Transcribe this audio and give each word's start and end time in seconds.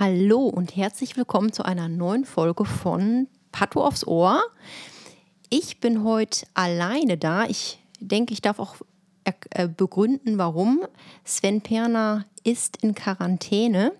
Hallo 0.00 0.46
und 0.46 0.76
herzlich 0.76 1.16
willkommen 1.16 1.52
zu 1.52 1.64
einer 1.64 1.88
neuen 1.88 2.24
Folge 2.24 2.64
von 2.64 3.26
Pato 3.50 3.84
aufs 3.84 4.06
Ohr. 4.06 4.40
Ich 5.50 5.80
bin 5.80 6.04
heute 6.04 6.46
alleine 6.54 7.18
da. 7.18 7.46
Ich 7.46 7.80
denke, 7.98 8.32
ich 8.32 8.40
darf 8.40 8.60
auch 8.60 8.76
äh, 9.24 9.66
begründen, 9.66 10.38
warum. 10.38 10.86
Sven 11.24 11.62
Perner 11.62 12.26
ist 12.44 12.76
in 12.80 12.94
Quarantäne, 12.94 13.90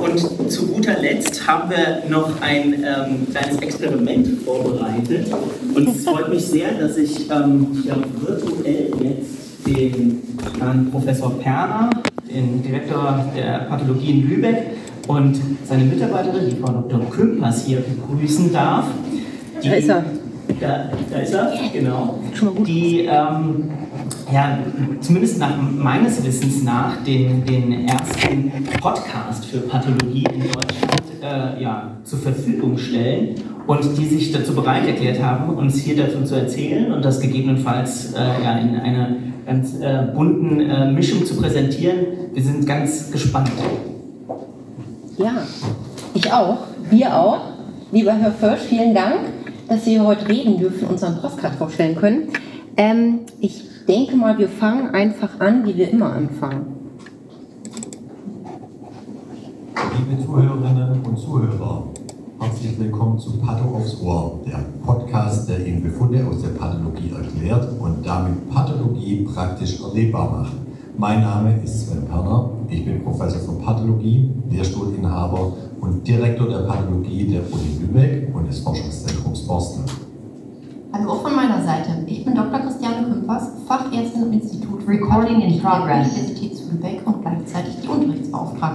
Und 0.00 0.50
zu 0.50 0.66
guter 0.66 0.98
Letzt 0.98 1.46
haben 1.46 1.70
wir 1.70 2.02
noch 2.08 2.40
ein 2.40 2.84
ähm, 2.84 3.26
kleines 3.30 3.60
Experiment 3.60 4.42
vorbereitet. 4.42 5.28
Und 5.74 5.88
es 5.88 6.04
freut 6.04 6.28
mich 6.28 6.46
sehr, 6.46 6.72
dass 6.72 6.96
ich 6.96 7.30
ähm, 7.30 7.84
ja, 7.86 7.96
virtuell 8.20 8.90
jetzt 9.00 9.39
den 9.66 10.22
Herrn 10.58 10.90
Professor 10.90 11.38
Perner, 11.38 11.90
den 12.28 12.62
Direktor 12.62 13.24
der 13.36 13.66
Pathologie 13.68 14.10
in 14.10 14.28
Lübeck, 14.28 14.56
und 15.06 15.40
seine 15.64 15.84
Mitarbeiterin, 15.84 16.50
die 16.50 16.56
Frau 16.56 16.70
Dr. 16.72 17.10
Kümpers, 17.10 17.64
hier 17.66 17.78
begrüßen 17.80 18.52
darf. 18.52 18.86
Die, 19.62 19.68
da 19.68 19.74
ist 19.74 19.88
er. 19.88 20.04
Da, 20.60 20.90
da 21.10 21.18
ist 21.18 21.34
er, 21.34 21.52
genau. 21.72 22.18
Die, 22.66 23.00
ähm, 23.00 23.70
ja, 24.32 24.58
zumindest 25.00 25.38
nach 25.38 25.56
meines 25.56 26.24
Wissens 26.24 26.62
nach, 26.62 27.02
den, 27.04 27.44
den 27.44 27.88
ersten 27.88 28.52
Podcast 28.80 29.44
für 29.46 29.58
Pathologie 29.58 30.24
in 30.32 30.42
Deutschland 30.42 31.02
äh, 31.22 31.62
ja, 31.62 31.92
zur 32.04 32.18
Verfügung 32.18 32.76
stellen 32.78 33.34
und 33.66 33.96
die 33.96 34.06
sich 34.06 34.32
dazu 34.32 34.54
bereit 34.54 34.86
erklärt 34.86 35.22
haben, 35.22 35.56
uns 35.56 35.78
hier 35.78 35.96
davon 35.96 36.26
zu 36.26 36.34
erzählen 36.34 36.92
und 36.92 37.04
das 37.04 37.20
gegebenenfalls 37.20 38.12
äh, 38.14 38.18
ja, 38.18 38.58
in 38.58 38.76
einer 38.76 39.16
ganz 39.50 39.74
äh, 39.80 40.06
bunten 40.14 40.60
äh, 40.60 40.92
Mischung 40.92 41.26
zu 41.26 41.36
präsentieren. 41.36 42.06
Wir 42.32 42.42
sind 42.42 42.64
ganz 42.68 43.10
gespannt. 43.10 43.50
Ja, 45.18 45.42
ich 46.14 46.32
auch. 46.32 46.58
Wir 46.88 47.16
auch. 47.16 47.40
Lieber 47.90 48.12
Herr 48.12 48.30
Försch, 48.30 48.60
vielen 48.60 48.94
Dank, 48.94 49.18
dass 49.68 49.84
Sie 49.84 49.98
heute 49.98 50.28
reden 50.28 50.56
dürfen, 50.56 50.86
unseren 50.86 51.20
Postcard 51.20 51.56
vorstellen 51.56 51.96
können. 51.96 52.28
Ähm, 52.76 53.20
ich 53.40 53.64
denke 53.88 54.14
mal, 54.14 54.38
wir 54.38 54.48
fangen 54.48 54.94
einfach 54.94 55.40
an, 55.40 55.66
wie 55.66 55.76
wir 55.76 55.90
immer 55.90 56.12
anfangen. 56.12 56.66
Liebe 59.98 60.24
Zuhörerinnen 60.24 61.00
und 61.02 61.18
Zuhörer, 61.18 61.88
herzlich 62.60 62.78
willkommen 62.78 63.18
zu 63.18 63.38
Patho 63.38 63.74
aufs 63.74 63.98
Ohr, 64.02 64.38
der 64.46 64.58
Podcast, 64.84 65.48
der 65.48 65.66
Ihnen 65.66 65.82
Befunde 65.82 66.22
aus 66.26 66.42
der 66.42 66.50
Pathologie 66.50 67.10
erklärt 67.10 67.66
und 67.80 68.04
damit 68.04 68.50
Pathologie 68.50 69.26
praktisch 69.32 69.80
erlebbar 69.80 70.30
macht. 70.30 70.52
Mein 70.98 71.22
Name 71.22 71.58
ist 71.64 71.86
Sven 71.88 72.04
Perner, 72.04 72.50
ich 72.68 72.84
bin 72.84 73.02
Professor 73.02 73.40
für 73.40 73.64
Pathologie, 73.64 74.30
Lehrstuhlinhaber 74.50 75.54
und 75.80 76.06
Direktor 76.06 76.48
der 76.48 76.58
Pathologie 76.66 77.28
der 77.28 77.40
Uni 77.50 77.78
Lübeck 77.80 78.34
und 78.34 78.46
des 78.46 78.58
Forschungszentrums 78.58 79.46
Boston. 79.46 79.84
Hallo 80.92 81.12
auch 81.12 81.22
von 81.22 81.34
meiner 81.34 81.64
Seite. 81.64 82.04
Ich 82.06 82.26
bin 82.26 82.34
Dr. 82.34 82.60
Christiane 82.60 83.08
Kümpers, 83.08 83.52
Fachärztin 83.66 84.24
im 84.24 84.32
Institut 84.34 84.86
Recording 84.86 85.40
in 85.40 85.62
Progress 85.62 86.12
der 86.12 86.24
Universität 86.24 86.40
Lübeck 86.70 87.06
und 87.06 87.22
gleichzeitig 87.22 87.76
die 87.82 87.88
Unterrichtsbeauftragte. 87.88 88.69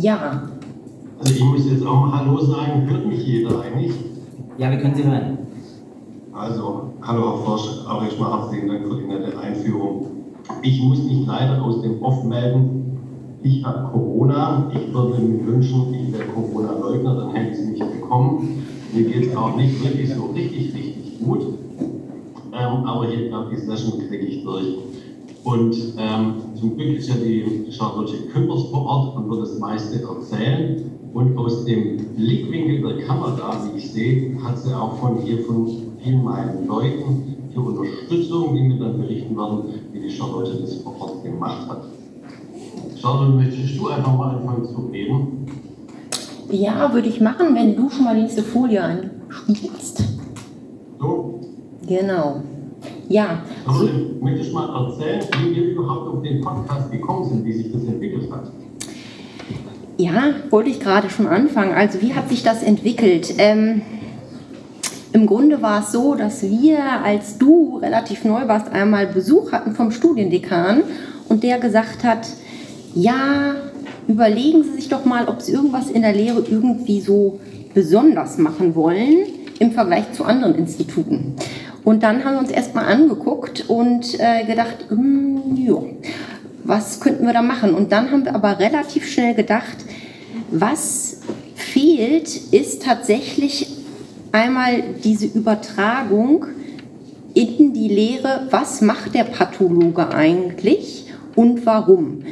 Ja. 0.00 0.42
Also 1.18 1.34
ich 1.34 1.42
muss 1.42 1.68
jetzt 1.68 1.84
auch 1.84 2.06
mal 2.06 2.18
Hallo 2.18 2.38
sagen. 2.40 2.88
Hört 2.88 3.06
mich 3.06 3.26
jeder 3.26 3.60
eigentlich? 3.60 3.92
Ja, 4.56 4.70
wir 4.70 4.78
können 4.78 4.94
Sie 4.94 5.04
hören. 5.04 5.38
Also, 6.32 6.92
hallo 7.02 7.32
Herr 7.32 7.38
Forsch, 7.44 7.86
auch 7.88 8.04
erstmal 8.04 8.40
herzlichen 8.40 8.68
Dank 8.68 8.86
für 8.86 8.96
die 8.96 9.06
nette 9.08 9.36
Einführung. 9.38 10.06
Ich 10.62 10.80
muss 10.80 11.02
mich 11.02 11.26
leider 11.26 11.60
aus 11.62 11.82
dem 11.82 12.00
Off 12.00 12.22
melden. 12.24 13.00
Ich 13.42 13.64
habe 13.64 13.90
Corona. 13.90 14.70
Ich 14.72 14.94
würde 14.94 15.20
mir 15.20 15.46
wünschen, 15.46 15.92
ich 15.94 16.12
wäre 16.12 16.26
Corona-Leugner, 16.26 17.14
dann 17.16 17.30
hätte 17.32 17.52
ich 17.52 17.58
es 17.58 17.66
nicht 17.66 18.00
bekommen. 18.00 18.64
Mir 18.92 19.04
geht 19.04 19.30
es 19.30 19.36
auch 19.36 19.56
nicht 19.56 19.82
wirklich 19.82 20.14
so 20.14 20.26
richtig, 20.26 20.74
richtig 20.74 21.18
gut. 21.24 21.40
Ähm, 22.52 22.84
aber 22.84 23.06
hier, 23.08 23.28
glaube 23.28 23.50
die 23.50 23.60
Session 23.60 23.98
kriege 24.08 24.26
ich 24.26 24.44
durch. 24.44 24.76
Und 25.44 25.74
ähm, 25.98 26.34
zum 26.54 26.76
Glück 26.76 26.98
ist 26.98 27.08
ja 27.08 27.14
die 27.14 27.66
Charlotte 27.70 28.16
Küppers 28.32 28.64
vor 28.70 28.84
Ort 28.84 29.16
und 29.16 29.30
wird 29.30 29.42
das 29.42 29.58
meiste 29.58 30.02
erzählen. 30.02 30.90
Und 31.14 31.36
aus 31.38 31.64
dem 31.64 32.14
Blickwinkel 32.16 32.82
der 32.82 33.06
Kamera, 33.06 33.56
wie 33.64 33.78
ich 33.78 33.90
sehe, 33.90 34.36
hat 34.42 34.58
sie 34.58 34.74
auch 34.74 34.98
von 34.98 35.18
hier 35.22 35.44
von 35.44 35.66
vielen 36.02 36.22
meinen 36.22 36.66
Leuten 36.66 37.36
für 37.52 37.60
Unterstützung, 37.60 38.54
die 38.54 38.62
mir 38.62 38.78
dann 38.78 38.98
berichten 38.98 39.36
werden, 39.36 39.64
wie 39.92 40.00
die 40.00 40.10
Charlotte 40.10 40.58
das 40.60 40.74
vor 40.76 41.00
Ort 41.00 41.24
gemacht 41.24 41.68
hat. 41.68 41.84
Charlotte, 43.00 43.32
möchtest 43.32 43.78
du 43.78 43.88
einfach 43.88 44.16
mal 44.16 44.36
anfangen 44.36 44.64
zu 44.66 44.80
reden? 44.92 45.46
Ja, 46.50 46.92
würde 46.92 47.08
ich 47.08 47.20
machen, 47.20 47.54
wenn 47.54 47.76
du 47.76 47.88
schon 47.90 48.04
mal 48.04 48.14
die 48.14 48.22
nächste 48.22 48.42
Folie 48.42 48.82
anspielst. 48.82 50.02
So? 50.98 51.40
Genau. 51.86 52.42
Ja. 53.08 53.42
Also, 53.66 53.88
möchtest 54.20 54.50
du 54.50 54.54
mal 54.54 54.86
erzählen, 54.86 55.22
wie 55.42 55.56
wir 55.56 55.64
überhaupt 55.70 56.08
auf 56.08 56.22
den 56.22 56.40
Podcast 56.42 56.90
gekommen 56.92 57.28
sind, 57.28 57.44
wie 57.44 57.52
sich 57.52 57.72
das 57.72 57.82
entwickelt 57.84 58.30
hat? 58.30 58.50
Ja, 59.96 60.34
wollte 60.50 60.70
ich 60.70 60.78
gerade 60.78 61.08
schon 61.08 61.26
anfangen. 61.26 61.72
Also, 61.72 62.02
wie 62.02 62.14
hat 62.14 62.28
sich 62.28 62.42
das 62.42 62.62
entwickelt? 62.62 63.34
Ähm, 63.38 63.80
Im 65.12 65.26
Grunde 65.26 65.62
war 65.62 65.80
es 65.80 65.92
so, 65.92 66.14
dass 66.14 66.42
wir, 66.42 66.78
als 67.02 67.38
du 67.38 67.78
relativ 67.78 68.24
neu 68.24 68.46
warst, 68.46 68.70
einmal 68.72 69.06
Besuch 69.06 69.52
hatten 69.52 69.74
vom 69.74 69.90
Studiendekan 69.90 70.82
und 71.28 71.42
der 71.42 71.58
gesagt 71.58 72.04
hat, 72.04 72.28
ja, 72.94 73.54
überlegen 74.06 74.64
Sie 74.64 74.72
sich 74.72 74.88
doch 74.88 75.06
mal, 75.06 75.28
ob 75.28 75.40
Sie 75.40 75.52
irgendwas 75.52 75.90
in 75.90 76.02
der 76.02 76.12
Lehre 76.12 76.40
irgendwie 76.40 77.00
so 77.00 77.40
besonders 77.72 78.38
machen 78.38 78.74
wollen 78.74 79.26
im 79.58 79.72
Vergleich 79.72 80.12
zu 80.12 80.24
anderen 80.24 80.54
Instituten. 80.54 81.34
Und 81.88 82.02
dann 82.02 82.22
haben 82.22 82.34
wir 82.34 82.40
uns 82.40 82.50
erstmal 82.50 82.84
angeguckt 82.84 83.64
und 83.66 84.20
äh, 84.20 84.44
gedacht, 84.44 84.90
hm, 84.90 85.56
jo, 85.56 85.88
was 86.62 87.00
könnten 87.00 87.24
wir 87.24 87.32
da 87.32 87.40
machen? 87.40 87.72
Und 87.72 87.92
dann 87.92 88.10
haben 88.10 88.26
wir 88.26 88.34
aber 88.34 88.58
relativ 88.58 89.10
schnell 89.10 89.34
gedacht, 89.34 89.86
was 90.50 91.22
fehlt, 91.54 92.28
ist 92.52 92.82
tatsächlich 92.82 93.74
einmal 94.32 94.82
diese 95.02 95.24
Übertragung 95.24 96.44
in 97.32 97.72
die 97.72 97.88
Lehre, 97.88 98.48
was 98.50 98.82
macht 98.82 99.14
der 99.14 99.24
Pathologe 99.24 100.10
eigentlich 100.10 101.06
und 101.36 101.64
warum. 101.64 102.24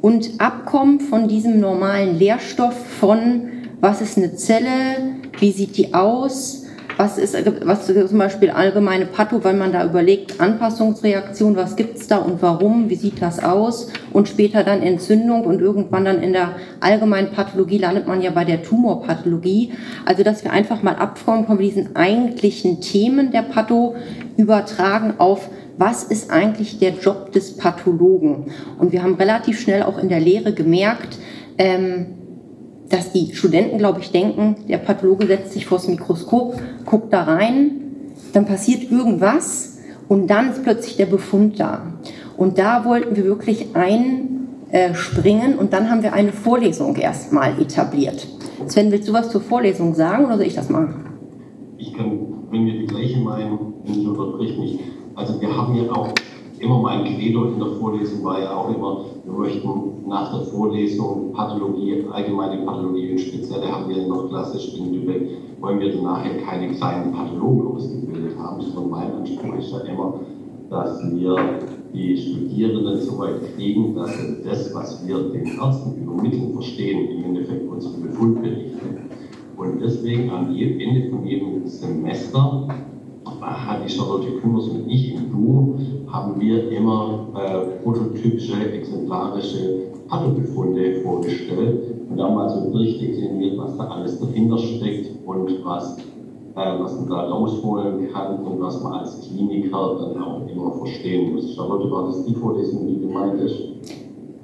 Und 0.00 0.30
abkommen 0.38 1.00
von 1.00 1.26
diesem 1.26 1.58
normalen 1.58 2.20
Lehrstoff 2.20 2.76
von, 3.00 3.50
was 3.80 4.00
ist 4.00 4.16
eine 4.16 4.36
Zelle, 4.36 5.16
wie 5.40 5.50
sieht 5.50 5.76
die 5.76 5.92
aus, 5.92 6.61
was 6.96 7.18
ist 7.18 7.36
was 7.64 7.86
zum 7.86 8.18
Beispiel 8.18 8.50
allgemeine 8.50 9.06
Patho, 9.06 9.42
wenn 9.44 9.58
man 9.58 9.72
da 9.72 9.84
überlegt, 9.84 10.40
Anpassungsreaktion, 10.40 11.56
was 11.56 11.76
gibt 11.76 11.98
es 11.98 12.06
da 12.06 12.18
und 12.18 12.42
warum, 12.42 12.90
wie 12.90 12.94
sieht 12.94 13.20
das 13.20 13.42
aus 13.42 13.88
und 14.12 14.28
später 14.28 14.64
dann 14.64 14.82
Entzündung 14.82 15.44
und 15.44 15.60
irgendwann 15.60 16.04
dann 16.04 16.22
in 16.22 16.32
der 16.32 16.56
allgemeinen 16.80 17.32
Pathologie 17.32 17.78
landet 17.78 18.06
man 18.06 18.22
ja 18.22 18.30
bei 18.30 18.44
der 18.44 18.62
Tumorpathologie. 18.62 19.72
Also 20.04 20.22
dass 20.22 20.44
wir 20.44 20.52
einfach 20.52 20.82
mal 20.82 20.96
abkommen 20.96 21.46
von 21.46 21.58
diesen 21.58 21.96
eigentlichen 21.96 22.80
Themen 22.80 23.32
der 23.32 23.42
Patho 23.42 23.96
übertragen 24.36 25.14
auf 25.18 25.48
was 25.78 26.04
ist 26.04 26.30
eigentlich 26.30 26.78
der 26.78 26.90
Job 26.90 27.32
des 27.32 27.56
Pathologen? 27.56 28.52
Und 28.78 28.92
wir 28.92 29.02
haben 29.02 29.14
relativ 29.14 29.60
schnell 29.60 29.82
auch 29.82 29.98
in 29.98 30.08
der 30.08 30.20
Lehre 30.20 30.52
gemerkt, 30.52 31.18
ähm, 31.58 32.06
dass 32.92 33.10
die 33.10 33.34
Studenten, 33.34 33.78
glaube 33.78 34.00
ich, 34.00 34.12
denken, 34.12 34.54
der 34.68 34.76
Pathologe 34.76 35.26
setzt 35.26 35.54
sich 35.54 35.64
vors 35.64 35.88
Mikroskop, 35.88 36.60
guckt 36.84 37.10
da 37.10 37.22
rein, 37.22 37.70
dann 38.34 38.44
passiert 38.44 38.90
irgendwas 38.90 39.78
und 40.08 40.26
dann 40.28 40.50
ist 40.50 40.62
plötzlich 40.62 40.96
der 40.96 41.06
Befund 41.06 41.58
da. 41.58 41.94
Und 42.36 42.58
da 42.58 42.84
wollten 42.84 43.16
wir 43.16 43.24
wirklich 43.24 43.68
einspringen 43.74 45.58
und 45.58 45.72
dann 45.72 45.90
haben 45.90 46.02
wir 46.02 46.12
eine 46.12 46.32
Vorlesung 46.32 46.94
erstmal 46.96 47.58
etabliert. 47.58 48.26
Sven, 48.66 48.92
willst 48.92 49.08
du 49.08 49.14
was 49.14 49.30
zur 49.30 49.40
Vorlesung 49.40 49.94
sagen 49.94 50.26
oder 50.26 50.36
soll 50.36 50.46
ich 50.46 50.54
das 50.54 50.68
machen? 50.68 51.06
Ich 51.78 51.94
kann, 51.94 52.18
wenn 52.50 52.66
wir 52.66 52.74
die 52.74 52.86
gleiche 52.86 53.18
meinen, 53.20 53.58
ich 53.86 54.06
unterbrich 54.06 54.58
mich. 54.58 54.80
Also 55.14 55.40
wir 55.40 55.56
haben 55.56 55.74
ja 55.74 55.90
auch 55.92 56.12
immer 56.62 56.78
mein 56.80 57.04
Credo 57.04 57.44
in 57.46 57.58
der 57.58 57.68
Vorlesung 57.78 58.24
war 58.24 58.40
ja 58.40 58.54
auch 58.54 58.74
immer, 58.74 59.04
wir 59.24 59.32
möchten 59.32 60.06
nach 60.06 60.32
der 60.32 60.46
Vorlesung 60.46 61.32
Pathologie, 61.32 62.04
allgemeine 62.10 62.64
Pathologie 62.64 63.12
und 63.12 63.20
spezielle 63.20 63.70
haben 63.70 63.88
wir 63.88 64.06
noch 64.06 64.28
klassisch 64.28 64.74
in 64.76 64.92
Lübeck, 64.94 65.28
wollen 65.60 65.80
wir 65.80 65.92
dann 65.92 66.04
nachher 66.04 66.38
keine 66.38 66.72
kleinen 66.72 67.12
Pathologen 67.12 67.76
ausgebildet 67.76 68.38
haben, 68.38 68.60
sondern 68.60 68.90
mein 68.90 69.12
Anspruch 69.12 69.54
ist 69.58 69.72
ja 69.72 69.80
immer, 69.92 70.20
dass 70.70 71.00
wir 71.12 71.36
die 71.92 72.16
Studierenden 72.16 73.00
so 73.00 73.18
weit 73.18 73.54
kriegen, 73.54 73.94
dass 73.94 74.16
sie 74.16 74.42
das, 74.42 74.74
was 74.74 75.06
wir 75.06 75.18
den 75.30 75.46
Ärzten 75.58 76.02
übermitteln, 76.02 76.52
verstehen, 76.54 77.10
im 77.10 77.24
Endeffekt 77.24 77.68
unsere 77.68 77.98
Befundberichte. 77.98 78.78
Und 79.56 79.80
deswegen 79.80 80.30
am 80.30 80.56
Ende 80.56 81.10
von 81.10 81.26
jedem 81.26 81.66
Semester 81.66 82.68
hat 83.42 83.84
die 83.84 83.90
Charlotte 83.90 84.30
Kümmers 84.40 84.68
und 84.68 84.88
ich 84.88 85.14
und 85.14 85.30
du, 85.32 85.78
haben 86.10 86.40
wir 86.40 86.70
immer 86.70 87.26
äh, 87.34 87.82
prototypische, 87.82 88.54
exemplarische 88.72 89.92
Paddelbefunde 90.08 91.00
vorgestellt 91.02 91.94
und 92.08 92.16
da 92.16 92.28
mal 92.28 92.48
so 92.48 92.70
durchdekliniert, 92.70 93.58
was 93.58 93.76
da 93.76 93.84
alles 93.88 94.20
dahinter 94.20 94.58
steckt 94.58 95.10
und 95.26 95.64
was, 95.64 95.98
äh, 95.98 96.78
was 96.80 97.00
man 97.00 97.08
da 97.08 97.30
rausholen 97.30 98.12
kann 98.12 98.44
und 98.44 98.60
was 98.60 98.82
man 98.82 98.92
als 98.94 99.20
Kliniker 99.20 100.12
dann 100.14 100.22
auch 100.22 100.46
immer 100.48 100.72
verstehen 100.72 101.34
muss. 101.34 101.54
Charlotte, 101.54 101.90
war 101.90 102.06
das 102.06 102.24
die 102.24 102.34
Vorlesung, 102.34 102.86
die 102.86 103.00
du 103.00 103.08
meintest? 103.08 103.56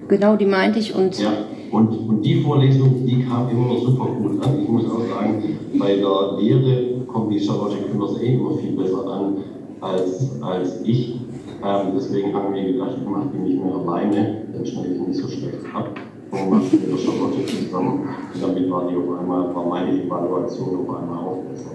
Genau, 0.09 0.37
die 0.37 0.47
meinte 0.47 0.79
ich 0.79 0.95
und. 0.95 1.21
Ja, 1.21 1.33
und, 1.71 1.89
und 2.09 2.23
die 2.23 2.41
Vorlesung, 2.41 3.05
die 3.05 3.23
kam 3.25 3.51
immer 3.51 3.77
super 3.79 4.07
gut 4.07 4.43
an. 4.43 4.63
Ich 4.63 4.69
muss 4.69 4.85
auch 4.87 5.01
sagen, 5.01 5.43
bei 5.79 5.97
der 5.97 6.39
Lehre 6.41 6.98
kommt 7.09 7.33
die 7.33 7.41
Charlotte 7.41 7.77
Kümmers 7.91 8.21
eh 8.21 8.35
immer 8.35 8.55
viel 8.55 8.73
besser 8.73 9.07
an 9.07 9.37
als, 9.81 10.41
als 10.43 10.81
ich. 10.85 11.21
Ähm, 11.65 11.93
deswegen 11.97 12.35
haben 12.35 12.55
wir 12.55 12.73
gedacht, 12.73 12.93
ich 13.01 13.09
mache 13.09 13.29
die 13.35 13.39
nicht 13.39 13.65
mehr 13.65 13.75
alleine, 13.75 14.43
dann 14.53 14.65
schneide 14.65 14.95
ich 14.95 15.01
nicht 15.01 15.21
so 15.21 15.29
schlecht 15.29 15.59
ab. 15.75 15.89
Und 16.31 16.51
mache 16.51 16.77
mit 16.77 16.93
der 16.93 16.99
Charlotte 16.99 17.47
zusammen. 17.47 18.09
Und 18.35 18.43
damit 18.43 18.71
war, 18.71 18.89
die 18.89 18.97
auf 18.97 19.19
einmal, 19.19 19.55
war 19.55 19.67
meine 19.67 20.03
Evaluation 20.03 20.87
auf 20.87 20.97
einmal 20.97 21.19
auch 21.19 21.43
besser. 21.51 21.71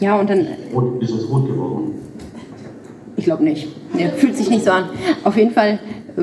Ja, 0.00 0.18
und 0.18 0.28
dann. 0.28 0.46
Rot, 0.74 1.02
ist 1.02 1.10
es 1.12 1.30
rot 1.30 1.46
geworden? 1.46 1.94
Ich 3.16 3.24
glaube 3.24 3.44
nicht. 3.44 3.68
Ja, 3.98 4.08
fühlt 4.08 4.36
sich 4.36 4.48
nicht 4.48 4.64
so 4.64 4.70
an. 4.70 4.88
Auf 5.24 5.36
jeden 5.36 5.50
Fall 5.50 5.78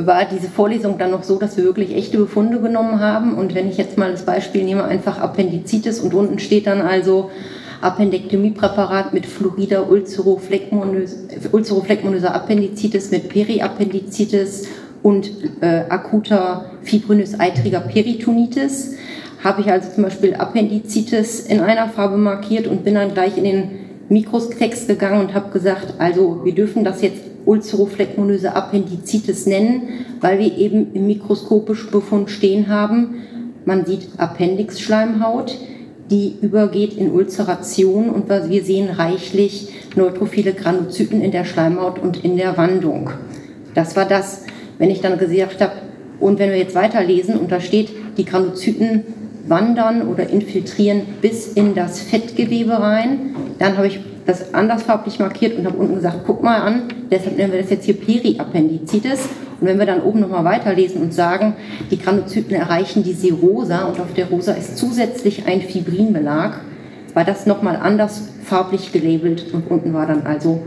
war 0.05 0.25
diese 0.25 0.49
Vorlesung 0.49 0.97
dann 0.97 1.11
noch 1.11 1.23
so, 1.23 1.39
dass 1.39 1.57
wir 1.57 1.63
wirklich 1.63 1.95
echte 1.95 2.17
Befunde 2.17 2.59
genommen 2.59 2.99
haben. 2.99 3.35
Und 3.35 3.55
wenn 3.55 3.69
ich 3.69 3.77
jetzt 3.77 3.97
mal 3.97 4.11
das 4.11 4.25
Beispiel 4.25 4.63
nehme, 4.63 4.83
einfach 4.83 5.19
Appendizitis 5.19 5.99
und 5.99 6.13
unten 6.13 6.39
steht 6.39 6.67
dann 6.67 6.81
also 6.81 7.31
Appendektomiepräparat 7.81 9.13
mit 9.13 9.25
Fluorida 9.25 9.81
ulcerofleckmonöser 9.81 12.35
Appendizitis 12.35 13.11
mit 13.11 13.29
Periappendizitis 13.29 14.67
und 15.03 15.29
äh, 15.61 15.83
akuter 15.89 16.71
fibrinös-eitriger 16.81 17.81
Peritonitis. 17.81 18.95
Habe 19.43 19.61
ich 19.61 19.71
also 19.71 19.91
zum 19.93 20.03
Beispiel 20.03 20.33
Appendizitis 20.33 21.41
in 21.41 21.59
einer 21.59 21.89
Farbe 21.89 22.17
markiert 22.17 22.65
und 22.67 22.83
bin 22.83 22.95
dann 22.95 23.13
gleich 23.13 23.37
in 23.37 23.43
den 23.43 23.69
Mikrotext 24.09 24.87
gegangen 24.87 25.19
und 25.19 25.35
habe 25.35 25.51
gesagt, 25.51 25.95
also 25.99 26.41
wir 26.43 26.55
dürfen 26.55 26.83
das 26.83 27.01
jetzt 27.01 27.26
ulcerofleckmonöse 27.47 28.55
Appendizitis 28.55 29.45
nennen, 29.45 30.05
weil 30.21 30.39
wir 30.39 30.55
eben 30.57 30.93
im 30.93 31.07
mikroskopischen 31.07 31.89
Befund 31.91 32.29
stehen 32.29 32.67
haben. 32.67 33.21
Man 33.65 33.85
sieht 33.85 34.09
Appendixschleimhaut, 34.17 35.57
die 36.09 36.35
übergeht 36.41 36.93
in 36.93 37.11
Ulceration 37.11 38.09
und 38.09 38.29
wir 38.29 38.63
sehen 38.63 38.89
reichlich 38.89 39.69
neutrophile 39.95 40.53
Granuzyten 40.53 41.21
in 41.21 41.31
der 41.31 41.45
Schleimhaut 41.45 41.99
und 41.99 42.23
in 42.23 42.37
der 42.37 42.57
Wandung. 42.57 43.09
Das 43.73 43.95
war 43.95 44.05
das, 44.05 44.43
wenn 44.77 44.89
ich 44.89 45.01
dann 45.01 45.17
gesagt 45.17 45.61
habe, 45.61 45.73
und 46.19 46.39
wenn 46.39 46.49
wir 46.49 46.57
jetzt 46.57 46.75
weiterlesen 46.75 47.37
und 47.37 47.51
da 47.51 47.59
steht, 47.59 47.89
die 48.17 48.25
Granuzyten 48.25 49.03
wandern 49.47 50.07
oder 50.07 50.29
infiltrieren 50.29 51.01
bis 51.21 51.53
in 51.53 51.75
das 51.75 51.99
Fettgewebe 52.01 52.79
rein, 52.79 53.35
dann 53.59 53.77
habe 53.77 53.87
ich 53.87 53.99
das 54.27 54.53
andersfarblich 54.53 55.19
markiert 55.19 55.57
und 55.57 55.65
habe 55.65 55.77
unten 55.77 55.95
gesagt, 55.95 56.19
guck 56.27 56.43
mal 56.43 56.61
an, 56.61 56.83
deshalb 57.09 57.37
nennen 57.37 57.53
wir 57.53 57.61
das 57.61 57.71
jetzt 57.71 57.85
hier 57.85 57.95
Periappendizitis. 57.95 59.29
Und 59.59 59.67
wenn 59.67 59.79
wir 59.79 59.85
dann 59.85 60.03
oben 60.03 60.19
nochmal 60.19 60.43
weiterlesen 60.43 61.01
und 61.01 61.13
sagen, 61.13 61.55
die 61.89 61.97
Granuzyten 61.97 62.53
erreichen 62.55 63.03
die 63.03 63.13
Serosa 63.13 63.85
und 63.85 63.99
auf 63.99 64.13
der 64.13 64.27
Rosa 64.27 64.51
ist 64.51 64.77
zusätzlich 64.77 65.47
ein 65.47 65.61
Fibrinbelag, 65.61 66.59
war 67.13 67.23
das 67.23 67.45
nochmal 67.45 67.77
anders 67.77 68.29
farblich 68.43 68.91
gelabelt 68.91 69.45
und 69.53 69.71
unten 69.71 69.93
war 69.93 70.05
dann 70.05 70.27
also 70.27 70.61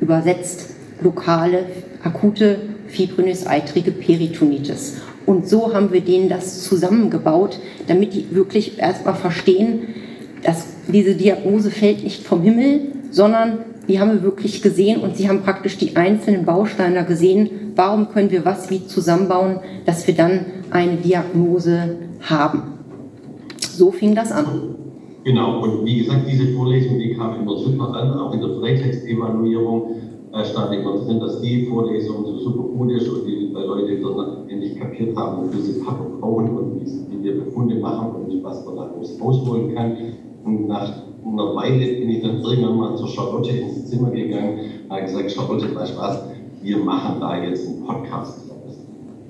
übersetzt 0.00 0.74
lokale, 1.00 1.64
akute 2.02 2.58
fibrinös-eitrige 2.88 3.92
Peritonitis. 3.92 4.98
Und 5.24 5.48
so 5.48 5.72
haben 5.72 5.92
wir 5.92 6.02
denen 6.02 6.28
das 6.28 6.62
zusammengebaut, 6.62 7.58
damit 7.86 8.12
die 8.12 8.26
wirklich 8.32 8.78
erstmal 8.78 9.14
verstehen, 9.14 9.94
dass 10.42 10.66
diese 10.88 11.14
Diagnose 11.14 11.70
fällt 11.70 12.04
nicht 12.04 12.24
vom 12.24 12.42
Himmel, 12.42 12.93
sondern 13.14 13.58
die 13.86 14.00
haben 14.00 14.12
wir 14.12 14.22
wirklich 14.22 14.60
gesehen 14.60 15.00
und 15.00 15.16
sie 15.16 15.28
haben 15.28 15.42
praktisch 15.42 15.78
die 15.78 15.94
einzelnen 15.94 16.44
Bausteine 16.44 17.04
gesehen, 17.04 17.72
warum 17.76 18.08
können 18.08 18.30
wir 18.30 18.44
was 18.44 18.70
wie 18.70 18.86
zusammenbauen, 18.86 19.60
dass 19.86 20.06
wir 20.06 20.14
dann 20.14 20.46
eine 20.70 20.96
Diagnose 20.96 21.96
haben. 22.22 22.62
So 23.60 23.92
fing 23.92 24.16
das 24.16 24.32
an. 24.32 24.46
Genau, 25.22 25.62
und 25.62 25.84
wie 25.84 26.00
gesagt, 26.00 26.22
diese 26.28 26.52
Vorlesung, 26.54 26.98
die 26.98 27.14
kam 27.14 27.40
immer 27.40 27.56
super 27.56 27.94
an, 27.94 28.18
auch 28.18 28.34
in 28.34 28.40
der 28.40 28.50
Freitextevaluierung 28.58 29.94
äh, 30.32 30.44
stand 30.44 30.74
immer 30.74 30.98
drin, 30.98 31.20
dass 31.20 31.40
die 31.40 31.66
Vorlesung 31.66 32.24
so 32.24 32.36
super 32.38 32.64
gut 32.64 32.90
ist 32.90 33.08
und 33.08 33.26
die 33.26 33.52
Leute 33.52 34.00
dann 34.02 34.48
endlich 34.48 34.78
kapiert 34.78 35.16
haben, 35.16 35.52
wie 35.52 35.60
sie 35.60 35.80
Packung 35.80 36.20
brauchen 36.20 36.50
und 36.50 36.80
wie, 36.80 37.22
wir 37.22 37.44
Befunde 37.44 37.76
machen 37.76 38.10
und 38.16 38.42
was 38.42 38.66
man 38.66 38.76
daraus 38.76 39.18
rausholen 39.20 39.74
kann. 39.74 39.96
Und 40.44 40.68
nach 40.68 40.92
einer 41.26 41.54
Weile 41.54 41.86
bin 41.94 42.10
ich 42.10 42.22
dann 42.22 42.40
irgendwann 42.40 42.76
mal 42.76 42.96
zur 42.96 43.08
Charlotte 43.08 43.50
ins 43.50 43.88
Zimmer 43.88 44.10
gegangen 44.10 44.58
und 44.88 44.90
habe 44.90 45.02
gesagt, 45.02 45.30
Charlotte, 45.32 45.66
du 45.66 45.74
was, 45.74 46.22
wir 46.62 46.78
machen 46.78 47.20
da 47.20 47.42
jetzt 47.42 47.66
einen 47.66 47.84
Podcast 47.84 48.40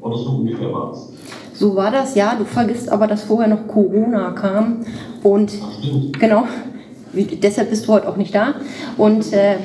Oder 0.00 0.16
so 0.16 0.30
ungefähr 0.30 0.72
war 0.72 0.92
es. 0.92 1.12
So 1.54 1.74
war 1.76 1.90
das, 1.90 2.14
ja. 2.14 2.34
Du 2.36 2.44
vergisst 2.44 2.88
aber, 2.90 3.06
dass 3.06 3.22
vorher 3.22 3.48
noch 3.48 3.66
Corona 3.68 4.32
kam. 4.32 4.84
Und 5.22 5.52
Ach, 5.62 6.18
genau, 6.18 6.44
deshalb 7.12 7.70
bist 7.70 7.86
du 7.86 7.92
heute 7.92 8.08
auch 8.08 8.16
nicht 8.16 8.34
da. 8.34 8.54
Und 8.96 9.32
äh, 9.32 9.56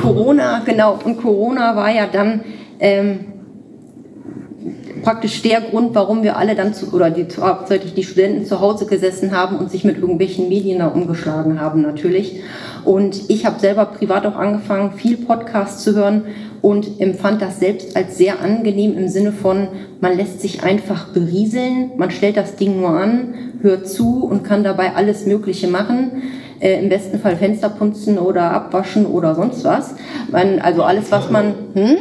Corona, 0.00 0.62
genau, 0.64 0.98
und 1.02 1.16
Corona 1.20 1.74
war 1.74 1.90
ja 1.90 2.06
dann 2.06 2.42
ähm, 2.80 3.20
praktisch 5.02 5.42
der 5.42 5.60
Grund, 5.60 5.94
warum 5.94 6.22
wir 6.22 6.36
alle 6.36 6.54
dann 6.54 6.74
zu, 6.74 6.92
oder 6.92 7.10
die, 7.10 7.26
hauptsächlich 7.40 7.94
die 7.94 8.04
Studenten 8.04 8.46
zu 8.46 8.60
Hause 8.60 8.86
gesessen 8.86 9.36
haben 9.36 9.56
und 9.56 9.70
sich 9.70 9.84
mit 9.84 9.98
irgendwelchen 9.98 10.48
Medien 10.48 10.78
da 10.80 10.88
umgeschlagen 10.88 11.60
haben 11.60 11.82
natürlich. 11.82 12.40
Und 12.84 13.28
ich 13.28 13.46
habe 13.46 13.60
selber 13.60 13.86
privat 13.86 14.26
auch 14.26 14.36
angefangen, 14.36 14.92
viel 14.92 15.16
Podcasts 15.16 15.82
zu 15.82 15.94
hören 15.94 16.22
und 16.62 17.00
empfand 17.00 17.42
das 17.42 17.60
selbst 17.60 17.96
als 17.96 18.18
sehr 18.18 18.40
angenehm 18.40 18.96
im 18.96 19.08
Sinne 19.08 19.32
von, 19.32 19.68
man 20.00 20.16
lässt 20.16 20.40
sich 20.40 20.62
einfach 20.62 21.08
berieseln, 21.08 21.92
man 21.96 22.10
stellt 22.10 22.36
das 22.36 22.56
Ding 22.56 22.80
nur 22.80 22.90
an, 22.90 23.34
hört 23.62 23.88
zu 23.88 24.24
und 24.24 24.44
kann 24.44 24.64
dabei 24.64 24.94
alles 24.94 25.26
Mögliche 25.26 25.68
machen. 25.68 26.22
Äh, 26.60 26.80
Im 26.80 26.88
besten 26.88 27.20
Fall 27.20 27.36
Fenster 27.36 27.68
putzen 27.68 28.18
oder 28.18 28.50
abwaschen 28.52 29.06
oder 29.06 29.34
sonst 29.34 29.64
was. 29.64 29.94
Man, 30.30 30.58
also 30.58 30.82
alles, 30.82 31.10
was 31.12 31.30
man. 31.30 31.54
Hm? 31.74 31.96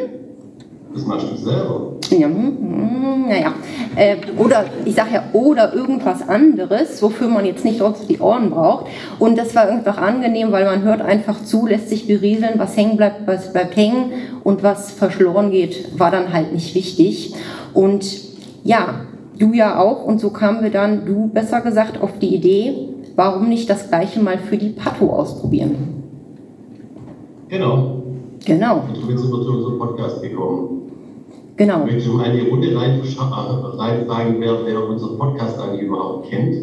Das 0.94 1.06
machst 1.06 1.28
du 1.32 1.36
selber. 1.36 1.94
Ja, 2.10 2.28
hm, 2.28 2.58
hm, 2.60 3.28
naja. 3.28 3.54
Äh, 3.96 4.18
oder 4.38 4.66
ich 4.86 4.96
sage 4.96 5.10
ja, 5.14 5.24
oder 5.34 5.74
irgendwas 5.74 6.28
anderes, 6.28 7.02
wofür 7.02 7.28
man 7.28 7.46
jetzt 7.46 7.66
nicht 7.66 7.80
sonst 7.80 8.10
die 8.10 8.20
Ohren 8.20 8.50
braucht. 8.50 8.88
Und 9.20 9.38
das 9.38 9.54
war 9.56 9.68
einfach 9.68 9.98
angenehm, 9.98 10.52
weil 10.52 10.66
man 10.66 10.84
hört 10.84 11.02
einfach 11.02 11.44
zu, 11.44 11.68
lässt 11.68 11.90
sich 11.90 12.08
berieseln, 12.08 12.58
was 12.58 12.78
hängen 12.78 12.98
bleibt, 12.98 13.28
was 13.28 13.52
bleibt 13.52 13.76
hängen 13.76 14.12
und 14.44 14.64
was 14.64 14.92
verschloren 14.92 15.52
geht, 15.52 16.00
war 16.00 16.12
dann 16.12 16.34
halt 16.34 16.54
nicht 16.54 16.74
wichtig. 16.76 17.36
Und 17.74 18.06
ja, 18.64 19.02
du 19.38 19.54
ja 19.54 19.80
auch. 19.80 20.04
Und 20.04 20.20
so 20.20 20.30
kamen 20.30 20.64
wir 20.64 20.72
dann, 20.72 21.06
du 21.06 21.28
besser 21.28 21.62
gesagt, 21.62 22.02
auf 22.02 22.20
die 22.20 22.34
Idee, 22.34 22.90
warum 23.16 23.50
nicht 23.50 23.70
das 23.70 23.90
gleiche 23.90 24.20
mal 24.20 24.38
für 24.38 24.58
die 24.58 24.70
Pato 24.70 25.12
ausprobieren? 25.12 26.04
Genau. 27.50 28.04
Genau. 28.48 28.86
Und 28.88 28.96
somit 28.96 29.20
sind 29.20 29.30
wir 29.30 29.42
zu 29.42 29.52
unserem 29.52 29.78
Podcast 29.78 30.22
gekommen. 30.22 30.90
Genau. 31.58 31.86
Ich 31.86 31.96
möchte 31.96 32.10
mal 32.12 32.32
in 32.34 32.46
die 32.46 32.50
Runde 32.50 32.74
reinfragen, 32.80 34.40
wer, 34.40 34.66
wer 34.66 34.88
unseren 34.88 35.18
Podcast 35.18 35.60
eigentlich 35.60 35.82
überhaupt 35.82 36.30
kennt. 36.30 36.56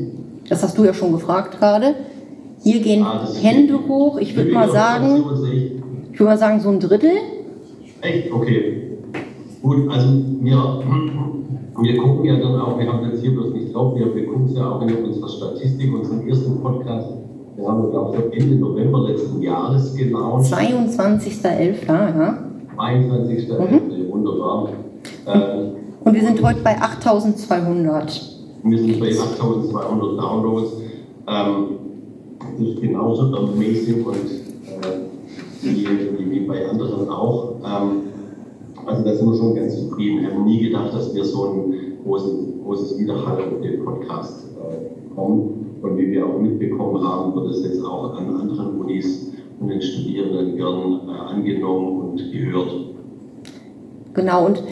Das 0.48 0.62
hast 0.62 0.78
du 0.78 0.84
ja 0.84 0.94
schon 0.94 1.12
gefragt 1.12 1.58
gerade. 1.58 1.94
Hier 2.62 2.80
gehen 2.80 3.02
ah, 3.02 3.28
Hände 3.42 3.78
hoch. 3.86 4.16
Ich 4.16 4.34
würde 4.34 4.50
mal 4.52 4.70
sagen, 4.70 5.24
ich 6.10 6.18
würde 6.18 6.24
mal 6.24 6.38
sagen 6.38 6.58
so 6.60 6.70
ein 6.70 6.80
Drittel. 6.80 7.18
Echt? 8.00 8.32
Okay. 8.32 8.92
Gut, 9.60 9.90
also 9.90 10.08
wir, 10.40 10.56
wir 11.82 11.96
gucken 11.98 12.24
ja 12.24 12.36
dann 12.38 12.60
auch, 12.60 12.78
wir 12.78 12.90
haben 12.90 13.10
jetzt 13.10 13.20
hier 13.20 13.32
bloß 13.32 13.52
nicht 13.52 13.74
drauf, 13.74 13.94
wir, 13.94 14.14
wir 14.14 14.26
gucken 14.26 14.46
es 14.46 14.56
ja 14.56 14.70
auch 14.70 14.80
in 14.80 15.04
unserer 15.04 15.28
Statistik, 15.28 15.92
unseren 15.92 16.26
ersten 16.26 16.62
Podcast. 16.62 17.08
Wir 17.64 17.70
haben, 17.70 17.90
glaube 17.90 18.24
ich, 18.30 18.42
Ende 18.42 18.56
November 18.56 19.08
letzten 19.08 19.40
Jahres 19.40 19.96
gelauncht. 19.96 20.52
22.11., 20.52 21.86
ja. 21.88 22.38
22.11., 22.76 23.58
mhm. 23.58 24.12
wunderbar. 24.12 24.68
Ähm, 25.26 25.70
und 26.04 26.14
wir 26.14 26.20
sind 26.20 26.42
heute 26.42 26.60
bei 26.60 26.76
8200. 26.78 28.36
Wir 28.64 28.78
sind 28.78 29.00
bei 29.00 29.08
8200 29.08 30.20
Downloads. 30.20 30.72
Ähm, 31.26 31.66
das 32.58 32.68
ist 32.68 32.82
genauso 32.82 33.34
amazing 33.34 34.04
und 34.04 34.14
äh, 34.14 35.62
wie, 35.62 36.30
wie, 36.30 36.40
bei 36.40 36.68
anderen 36.68 37.08
auch. 37.08 37.54
Ähm, 37.64 38.02
also 38.84 39.04
da 39.04 39.14
sind 39.14 39.30
wir 39.30 39.38
schon 39.38 39.54
ganz 39.54 39.74
zufrieden. 39.74 40.20
Wir 40.20 40.34
haben 40.34 40.44
nie 40.44 40.64
gedacht, 40.64 40.92
dass 40.92 41.14
wir 41.14 41.24
so 41.24 41.44
ein 41.44 41.74
großen, 42.04 42.62
großes 42.62 42.98
Widerhall 42.98 43.38
auf 43.38 43.62
den 43.62 43.82
Podcast 43.82 44.48
äh, 44.60 45.14
kommen. 45.14 45.64
Und 45.84 45.98
wie 45.98 46.12
wir 46.12 46.26
auch 46.26 46.40
mitbekommen 46.40 47.06
haben, 47.06 47.34
wird 47.34 47.50
es 47.50 47.62
jetzt 47.62 47.84
auch 47.84 48.16
an 48.16 48.40
anderen 48.40 48.80
Unis 48.80 49.32
und 49.60 49.68
den 49.68 49.82
Studierenden 49.82 50.56
gern 50.56 51.00
äh, 51.08 51.34
angenommen 51.34 52.00
und 52.00 52.32
gehört. 52.32 52.72
Genau, 54.14 54.46
und 54.46 54.62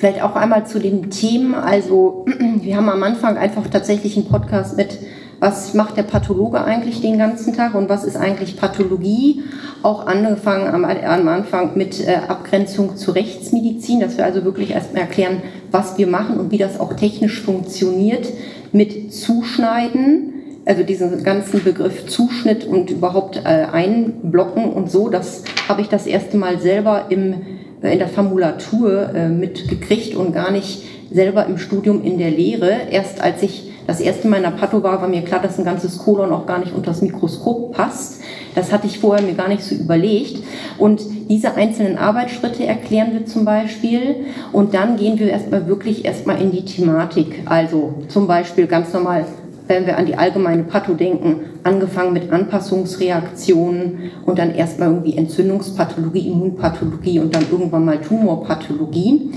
Vielleicht 0.00 0.22
auch 0.22 0.34
einmal 0.34 0.66
zu 0.66 0.78
den 0.78 1.10
Themen. 1.10 1.54
Also 1.54 2.24
wir 2.62 2.74
haben 2.74 2.88
am 2.88 3.02
Anfang 3.02 3.36
einfach 3.36 3.66
tatsächlich 3.66 4.16
einen 4.16 4.24
Podcast 4.24 4.78
mit, 4.78 4.96
was 5.40 5.74
macht 5.74 5.98
der 5.98 6.04
Pathologe 6.04 6.64
eigentlich 6.64 7.02
den 7.02 7.18
ganzen 7.18 7.54
Tag 7.54 7.74
und 7.74 7.90
was 7.90 8.04
ist 8.04 8.16
eigentlich 8.16 8.56
Pathologie. 8.56 9.42
Auch 9.82 10.06
angefangen 10.06 10.68
am, 10.68 10.86
am 10.86 11.28
Anfang 11.28 11.76
mit 11.76 12.00
äh, 12.00 12.14
Abgrenzung 12.28 12.96
zur 12.96 13.14
Rechtsmedizin, 13.14 14.00
dass 14.00 14.16
wir 14.16 14.24
also 14.24 14.42
wirklich 14.42 14.70
erstmal 14.70 15.02
erklären, 15.02 15.42
was 15.70 15.98
wir 15.98 16.06
machen 16.06 16.40
und 16.40 16.50
wie 16.50 16.56
das 16.56 16.80
auch 16.80 16.94
technisch 16.94 17.42
funktioniert 17.42 18.26
mit 18.72 19.12
Zuschneiden 19.12 20.32
also 20.70 20.84
diesen 20.84 21.24
ganzen 21.24 21.64
Begriff 21.64 22.06
Zuschnitt 22.06 22.64
und 22.64 22.90
überhaupt 22.90 23.38
äh, 23.44 23.66
einblocken 23.72 24.72
und 24.72 24.88
so, 24.88 25.08
das 25.08 25.42
habe 25.68 25.80
ich 25.80 25.88
das 25.88 26.06
erste 26.06 26.36
Mal 26.36 26.60
selber 26.60 27.06
im 27.08 27.34
in 27.82 27.98
der 27.98 28.08
Formulatur 28.08 29.14
äh, 29.14 29.28
mitgekriegt 29.28 30.14
und 30.14 30.32
gar 30.32 30.50
nicht 30.50 30.84
selber 31.10 31.46
im 31.46 31.58
Studium 31.58 32.04
in 32.04 32.18
der 32.18 32.30
Lehre. 32.30 32.70
Erst 32.90 33.22
als 33.22 33.42
ich 33.42 33.72
das 33.86 34.00
erste 34.00 34.28
Mal 34.28 34.36
in 34.36 34.42
der 34.42 34.50
Patho 34.50 34.82
war, 34.82 35.00
war 35.00 35.08
mir 35.08 35.22
klar, 35.22 35.40
dass 35.40 35.58
ein 35.58 35.64
ganzes 35.64 35.96
Kolon 35.98 36.30
auch 36.30 36.46
gar 36.46 36.58
nicht 36.58 36.74
unter 36.74 36.90
das 36.90 37.00
Mikroskop 37.00 37.72
passt. 37.72 38.20
Das 38.54 38.70
hatte 38.70 38.86
ich 38.86 38.98
vorher 38.98 39.24
mir 39.24 39.32
gar 39.32 39.48
nicht 39.48 39.62
so 39.62 39.74
überlegt. 39.74 40.42
Und 40.76 41.00
diese 41.30 41.54
einzelnen 41.54 41.96
Arbeitsschritte 41.96 42.66
erklären 42.66 43.14
wir 43.14 43.24
zum 43.24 43.46
Beispiel. 43.46 44.26
Und 44.52 44.74
dann 44.74 44.96
gehen 44.96 45.18
wir 45.18 45.30
erstmal 45.30 45.66
wirklich 45.66 46.04
erstmal 46.04 46.40
in 46.40 46.52
die 46.52 46.66
Thematik. 46.66 47.42
Also 47.46 47.94
zum 48.08 48.26
Beispiel 48.26 48.66
ganz 48.66 48.92
normal 48.92 49.24
wenn 49.70 49.86
wir 49.86 49.96
an 49.96 50.04
die 50.04 50.16
allgemeine 50.16 50.64
Patho 50.64 50.94
denken, 50.94 51.42
angefangen 51.62 52.12
mit 52.12 52.32
Anpassungsreaktionen 52.32 54.10
und 54.26 54.38
dann 54.38 54.52
erstmal 54.52 54.88
irgendwie 54.88 55.16
Entzündungspathologie, 55.16 56.26
Immunpathologie 56.26 57.20
und 57.20 57.34
dann 57.34 57.46
irgendwann 57.50 57.84
mal 57.84 58.00
Tumorpathologie. 58.00 59.30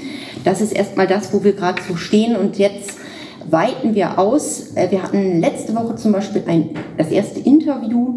Das 0.44 0.60
ist 0.60 0.72
erstmal 0.72 1.06
das, 1.06 1.32
wo 1.34 1.44
wir 1.44 1.54
gerade 1.54 1.82
so 1.88 1.96
stehen 1.96 2.36
und 2.36 2.58
jetzt 2.58 2.98
weiten 3.48 3.94
wir 3.94 4.18
aus. 4.18 4.76
Äh, 4.76 4.90
wir 4.90 5.04
hatten 5.04 5.40
letzte 5.40 5.76
Woche 5.76 5.96
zum 5.98 6.12
Beispiel 6.12 6.44
ein, 6.48 6.72
das 6.98 7.10
erste 7.12 7.40
Interview. 7.40 8.16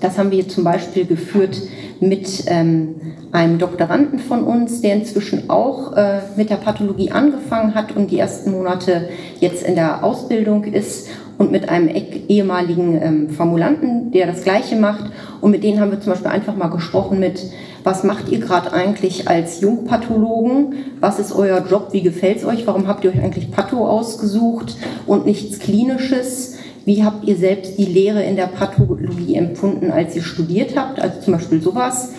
Das 0.00 0.18
haben 0.18 0.32
wir 0.32 0.48
zum 0.48 0.64
Beispiel 0.64 1.06
geführt 1.06 1.56
mit 2.00 2.44
ähm, 2.46 2.96
einem 3.32 3.58
Doktoranden 3.58 4.18
von 4.18 4.44
uns, 4.44 4.80
der 4.80 4.94
inzwischen 4.94 5.50
auch 5.50 5.96
äh, 5.96 6.20
mit 6.36 6.50
der 6.50 6.56
Pathologie 6.56 7.10
angefangen 7.10 7.74
hat 7.74 7.96
und 7.96 8.10
die 8.10 8.18
ersten 8.18 8.50
Monate 8.52 9.08
jetzt 9.40 9.62
in 9.66 9.74
der 9.74 10.04
Ausbildung 10.04 10.64
ist 10.64 11.08
und 11.38 11.50
mit 11.50 11.68
einem 11.68 11.88
ehemaligen 12.28 13.00
ähm, 13.02 13.30
Formulanten, 13.30 14.12
der 14.12 14.26
das 14.26 14.44
Gleiche 14.44 14.76
macht. 14.76 15.10
Und 15.40 15.50
mit 15.50 15.64
denen 15.64 15.80
haben 15.80 15.90
wir 15.90 16.00
zum 16.00 16.12
Beispiel 16.12 16.30
einfach 16.30 16.54
mal 16.54 16.68
gesprochen 16.68 17.18
mit, 17.18 17.42
was 17.84 18.04
macht 18.04 18.28
ihr 18.28 18.38
gerade 18.38 18.72
eigentlich 18.72 19.28
als 19.28 19.60
Jungpathologen? 19.60 20.74
Was 21.00 21.18
ist 21.18 21.32
euer 21.32 21.66
Job? 21.68 21.88
Wie 21.90 22.02
gefällt 22.02 22.38
es 22.38 22.44
euch? 22.44 22.66
Warum 22.66 22.86
habt 22.86 23.02
ihr 23.04 23.10
euch 23.10 23.20
eigentlich 23.20 23.50
Patho 23.50 23.88
ausgesucht 23.88 24.76
und 25.06 25.26
nichts 25.26 25.58
Klinisches? 25.58 26.58
Wie 26.84 27.04
habt 27.04 27.24
ihr 27.24 27.36
selbst 27.36 27.78
die 27.78 27.84
Lehre 27.84 28.22
in 28.22 28.36
der 28.36 28.48
Pathologie 28.48 29.36
empfunden, 29.36 29.90
als 29.90 30.16
ihr 30.16 30.22
studiert 30.22 30.76
habt? 30.76 31.00
Also 31.00 31.20
zum 31.20 31.34
Beispiel 31.34 31.62
sowas. 31.62 32.12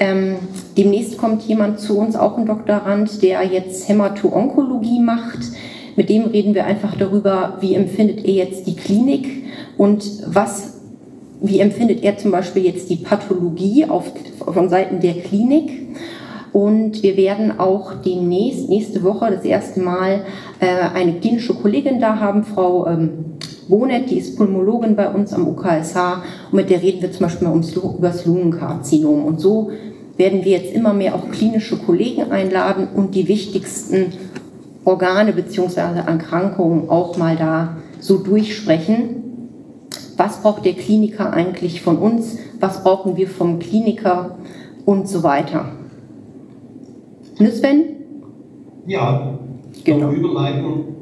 Ähm, 0.00 0.36
demnächst 0.76 1.18
kommt 1.18 1.42
jemand 1.42 1.80
zu 1.80 1.98
uns, 1.98 2.16
auch 2.16 2.38
ein 2.38 2.46
Doktorand, 2.46 3.22
der 3.22 3.44
jetzt 3.44 3.88
Hämato-Onkologie 3.88 5.00
macht. 5.00 5.40
Mit 5.96 6.08
dem 6.08 6.26
reden 6.26 6.54
wir 6.54 6.64
einfach 6.64 6.96
darüber, 6.96 7.58
wie 7.60 7.74
empfindet 7.74 8.24
er 8.24 8.34
jetzt 8.34 8.66
die 8.66 8.76
Klinik 8.76 9.44
und 9.76 10.04
was, 10.26 10.78
wie 11.40 11.58
empfindet 11.58 12.04
er 12.04 12.16
zum 12.16 12.30
Beispiel 12.30 12.64
jetzt 12.64 12.88
die 12.88 12.96
Pathologie 12.96 13.86
auf, 13.86 14.12
von 14.38 14.68
Seiten 14.68 15.00
der 15.00 15.14
Klinik. 15.14 15.88
Und 16.52 17.02
wir 17.02 17.16
werden 17.16 17.58
auch 17.58 17.94
demnächst, 18.04 18.68
nächste 18.68 19.02
Woche, 19.02 19.30
das 19.30 19.44
erste 19.44 19.80
Mal 19.80 20.24
äh, 20.60 20.66
eine 20.94 21.14
klinische 21.14 21.54
Kollegin 21.54 22.00
da 22.00 22.18
haben, 22.20 22.44
Frau 22.44 22.86
ähm, 22.86 23.37
Bonet, 23.68 24.10
die 24.10 24.18
ist 24.18 24.36
Pulmologin 24.36 24.96
bei 24.96 25.08
uns 25.08 25.32
am 25.32 25.46
UKSH 25.46 26.22
und 26.50 26.56
mit 26.56 26.70
der 26.70 26.82
reden 26.82 27.02
wir 27.02 27.12
zum 27.12 27.26
Beispiel 27.26 27.48
mal 27.48 27.52
ums, 27.52 27.72
über 27.72 28.08
das 28.08 28.24
Lungenkarzinom. 28.24 29.24
Und 29.24 29.40
so 29.40 29.70
werden 30.16 30.44
wir 30.44 30.52
jetzt 30.52 30.74
immer 30.74 30.94
mehr 30.94 31.14
auch 31.14 31.30
klinische 31.30 31.76
Kollegen 31.76 32.32
einladen 32.32 32.88
und 32.94 33.14
die 33.14 33.28
wichtigsten 33.28 34.12
Organe 34.84 35.32
bzw. 35.32 36.00
Erkrankungen 36.06 36.88
auch 36.88 37.18
mal 37.18 37.36
da 37.36 37.76
so 38.00 38.18
durchsprechen. 38.18 39.22
Was 40.16 40.42
braucht 40.42 40.64
der 40.64 40.72
Kliniker 40.72 41.32
eigentlich 41.32 41.82
von 41.82 41.98
uns? 41.98 42.38
Was 42.58 42.82
brauchen 42.82 43.16
wir 43.16 43.28
vom 43.28 43.58
Kliniker 43.58 44.38
und 44.86 45.08
so 45.08 45.22
weiter? 45.22 45.72
Ne 47.38 47.52
Sven? 47.52 47.84
Ja, 48.86 49.38
genau. 49.84 50.10
Überleiten 50.10 50.97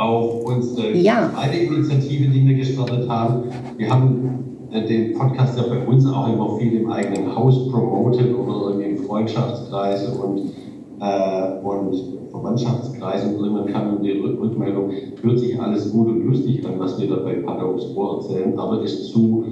auf 0.00 0.44
unsere 0.46 0.96
ja. 0.96 1.30
zweite 1.34 1.58
Initiative, 1.58 2.30
die 2.30 2.48
wir 2.48 2.56
gestartet 2.56 3.06
haben. 3.08 3.44
Wir 3.76 3.90
haben 3.90 4.66
äh, 4.72 4.86
den 4.86 5.12
Podcast 5.12 5.58
ja 5.58 5.64
bei 5.68 5.86
uns 5.86 6.06
auch 6.06 6.32
immer 6.32 6.56
viel 6.56 6.72
im 6.80 6.90
eigenen 6.90 7.36
Haus 7.36 7.70
promotet 7.70 8.34
oder 8.34 8.70
irgendwie 8.70 8.96
im 8.96 8.98
Freundschaftskreis 9.04 10.08
und, 10.16 10.52
äh, 11.00 11.62
und 11.62 11.94
Verwandtschaftskreisen 12.30 13.36
und 13.36 13.52
man 13.52 13.66
kam 13.66 14.02
die 14.02 14.12
Rückmeldung, 14.12 14.90
hört 15.20 15.38
sich 15.38 15.60
alles 15.60 15.92
gut 15.92 16.08
und 16.08 16.24
lustig 16.24 16.64
an, 16.66 16.78
was 16.78 16.98
wir 16.98 17.08
da 17.08 17.16
bei 17.16 17.34
Pathos 17.34 17.94
erzählen, 17.94 18.58
aber 18.58 18.82
ist 18.82 19.10
zu, 19.12 19.44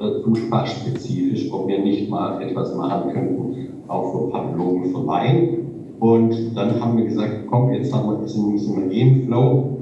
äh, 0.00 0.22
zu 0.24 0.34
fachspezifisch, 0.50 1.52
ob 1.52 1.68
wir 1.68 1.78
nicht 1.78 2.10
mal 2.10 2.42
etwas 2.42 2.74
machen 2.74 3.12
könnten, 3.12 3.68
auch 3.86 4.10
für 4.10 4.30
Pathologen 4.30 4.90
verleihen 4.90 5.58
Und 6.00 6.56
dann 6.56 6.80
haben 6.80 6.96
wir 6.98 7.04
gesagt, 7.04 7.46
komm, 7.48 7.72
jetzt 7.72 7.94
haben 7.94 8.20
wir, 8.20 8.26
sind 8.26 8.90
wir 8.90 8.90
eh 8.90 9.00
im 9.02 9.26
Flow. 9.26 9.78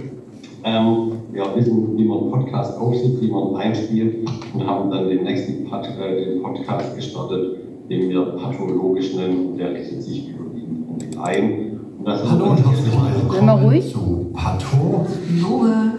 Ähm, 0.62 1.12
wir 1.32 1.56
wissen, 1.56 1.96
wie 1.96 2.04
man 2.04 2.18
einen 2.18 2.30
Podcast 2.30 2.78
aufsetzt, 2.78 3.22
wie 3.22 3.30
man 3.30 3.56
einspielt 3.56 4.28
und 4.52 4.66
haben 4.66 4.90
dann 4.90 5.08
den 5.08 5.24
nächsten 5.24 5.64
Pod, 5.64 5.86
äh, 5.86 6.24
den 6.24 6.42
Podcast 6.42 6.94
gestartet, 6.96 7.60
den 7.88 8.10
wir 8.10 8.22
pathologisch 8.36 9.14
nennen. 9.14 9.56
Der 9.56 9.72
richtet 9.72 10.02
sich 10.02 10.28
überwiegend 10.28 10.88
um 10.88 10.98
die 10.98 11.16
Laien. 11.16 11.80
Hallo 12.04 12.50
und 12.50 12.66
herzlich 12.66 12.92
willkommen 12.94 13.82
zu 13.82 14.30
Pathologe, 14.34 15.92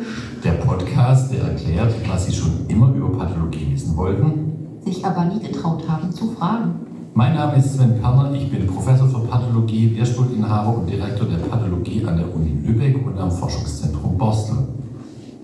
der 0.44 0.52
Podcast, 0.52 1.34
der 1.34 1.42
erklärt, 1.42 1.94
was 2.08 2.26
Sie 2.26 2.34
schon 2.34 2.52
immer 2.68 2.94
über 2.94 3.18
Pathologie 3.18 3.68
wissen 3.72 3.98
wollten, 3.98 4.80
sich 4.82 5.04
aber 5.06 5.26
nie 5.26 5.40
getraut 5.40 5.88
haben 5.88 6.12
zu 6.12 6.28
fragen. 6.32 7.01
Mein 7.14 7.36
Name 7.36 7.58
ist 7.58 7.74
Sven 7.74 8.00
Perner, 8.00 8.32
ich 8.34 8.50
bin 8.50 8.66
Professor 8.68 9.06
für 9.06 9.20
Pathologie, 9.28 9.88
Lehrstuhlinhaber 9.98 10.78
und 10.78 10.90
Direktor 10.90 11.28
der 11.28 11.40
Pathologie 11.46 12.06
an 12.06 12.16
der 12.16 12.34
Uni 12.34 12.58
Lübeck 12.66 13.06
und 13.06 13.20
am 13.20 13.30
Forschungszentrum 13.30 14.18
Borstel. 14.18 14.60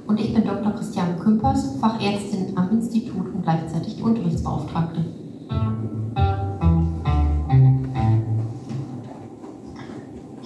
Und 0.07 0.17
ich 0.17 0.33
bin 0.33 0.45
Dr. 0.45 0.71
Christiane 0.71 1.17
Kümpers, 1.21 1.75
Fachärztin 1.81 2.53
am 2.55 2.69
Institut 2.71 3.33
und 3.33 3.43
gleichzeitig 3.43 3.97
die 3.97 4.01
Unterrichtsbeauftragte. 4.01 5.03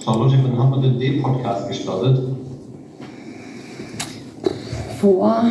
Charlotte, 0.04 0.38
wann 0.42 0.58
haben 0.58 0.72
wir 0.72 0.90
denn 0.90 0.98
den 0.98 1.22
Podcast 1.22 1.68
gestartet? 1.68 2.18
Vor 5.00 5.44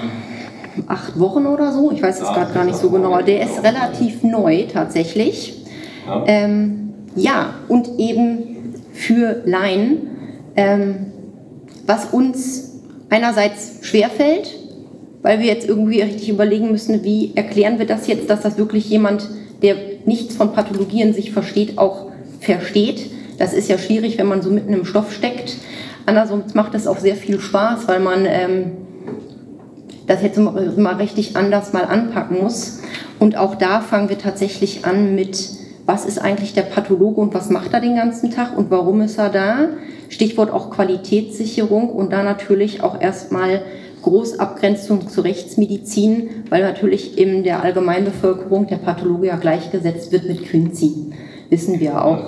acht 0.87 1.17
Wochen 1.17 1.45
oder 1.45 1.71
so. 1.71 1.91
Ich 1.91 2.03
weiß 2.03 2.19
es 2.19 2.27
ja, 2.27 2.33
gerade 2.33 2.53
gar 2.53 2.65
nicht 2.65 2.77
so 2.77 2.89
genau. 2.89 3.21
Der 3.21 3.45
ist 3.45 3.63
relativ 3.63 4.21
neu 4.23 4.67
tatsächlich. 4.67 5.60
Ja, 6.05 6.23
ähm, 6.27 6.93
ja 7.15 7.53
und 7.67 7.99
eben 7.99 8.75
für 8.93 9.41
Laien, 9.45 9.97
ähm, 10.55 11.07
was 11.85 12.05
uns 12.05 12.81
einerseits 13.09 13.79
schwerfällt, 13.81 14.57
weil 15.21 15.39
wir 15.39 15.47
jetzt 15.47 15.67
irgendwie 15.67 16.01
richtig 16.01 16.29
überlegen 16.29 16.71
müssen, 16.71 17.03
wie 17.03 17.31
erklären 17.35 17.79
wir 17.79 17.85
das 17.85 18.07
jetzt, 18.07 18.29
dass 18.29 18.41
das 18.41 18.57
wirklich 18.57 18.89
jemand, 18.89 19.29
der 19.61 19.75
nichts 20.05 20.35
von 20.35 20.53
Pathologie 20.53 21.01
in 21.01 21.13
sich 21.13 21.31
versteht, 21.31 21.77
auch 21.77 22.07
versteht. 22.39 23.11
Das 23.37 23.53
ist 23.53 23.69
ja 23.69 23.77
schwierig, 23.77 24.17
wenn 24.17 24.27
man 24.27 24.41
so 24.41 24.49
mitten 24.49 24.73
im 24.73 24.85
Stoff 24.85 25.13
steckt. 25.13 25.55
Andererseits 26.05 26.53
macht 26.53 26.73
es 26.73 26.87
auch 26.87 26.97
sehr 26.97 27.15
viel 27.15 27.39
Spaß, 27.39 27.87
weil 27.87 27.99
man 27.99 28.25
ähm, 28.25 28.71
das 30.07 30.21
jetzt 30.23 30.37
mal 30.37 30.95
richtig 30.95 31.35
anders 31.35 31.73
mal 31.73 31.85
anpacken 31.85 32.41
muss. 32.41 32.79
Und 33.19 33.37
auch 33.37 33.55
da 33.55 33.81
fangen 33.81 34.09
wir 34.09 34.17
tatsächlich 34.17 34.85
an 34.85 35.15
mit 35.15 35.49
was 35.91 36.05
ist 36.05 36.19
eigentlich 36.19 36.53
der 36.53 36.61
Pathologe 36.61 37.19
und 37.19 37.33
was 37.33 37.49
macht 37.49 37.73
er 37.73 37.81
den 37.81 37.97
ganzen 37.97 38.31
Tag 38.31 38.57
und 38.57 38.71
warum 38.71 39.01
ist 39.01 39.17
er 39.17 39.27
da? 39.27 39.67
Stichwort 40.07 40.49
auch 40.49 40.69
Qualitätssicherung 40.69 41.89
und 41.89 42.13
da 42.13 42.23
natürlich 42.23 42.81
auch 42.81 43.01
erstmal 43.01 43.61
Großabgrenzung 44.01 45.09
zur 45.09 45.25
Rechtsmedizin, 45.25 46.29
weil 46.49 46.63
natürlich 46.63 47.17
in 47.17 47.43
der 47.43 47.61
Allgemeinbevölkerung 47.61 48.67
der 48.67 48.77
Pathologe 48.77 49.27
ja 49.27 49.35
gleichgesetzt 49.35 50.13
wird 50.13 50.29
mit 50.29 50.45
Quincy. 50.45 51.11
Wissen 51.49 51.77
wir 51.81 52.05
auch. 52.05 52.23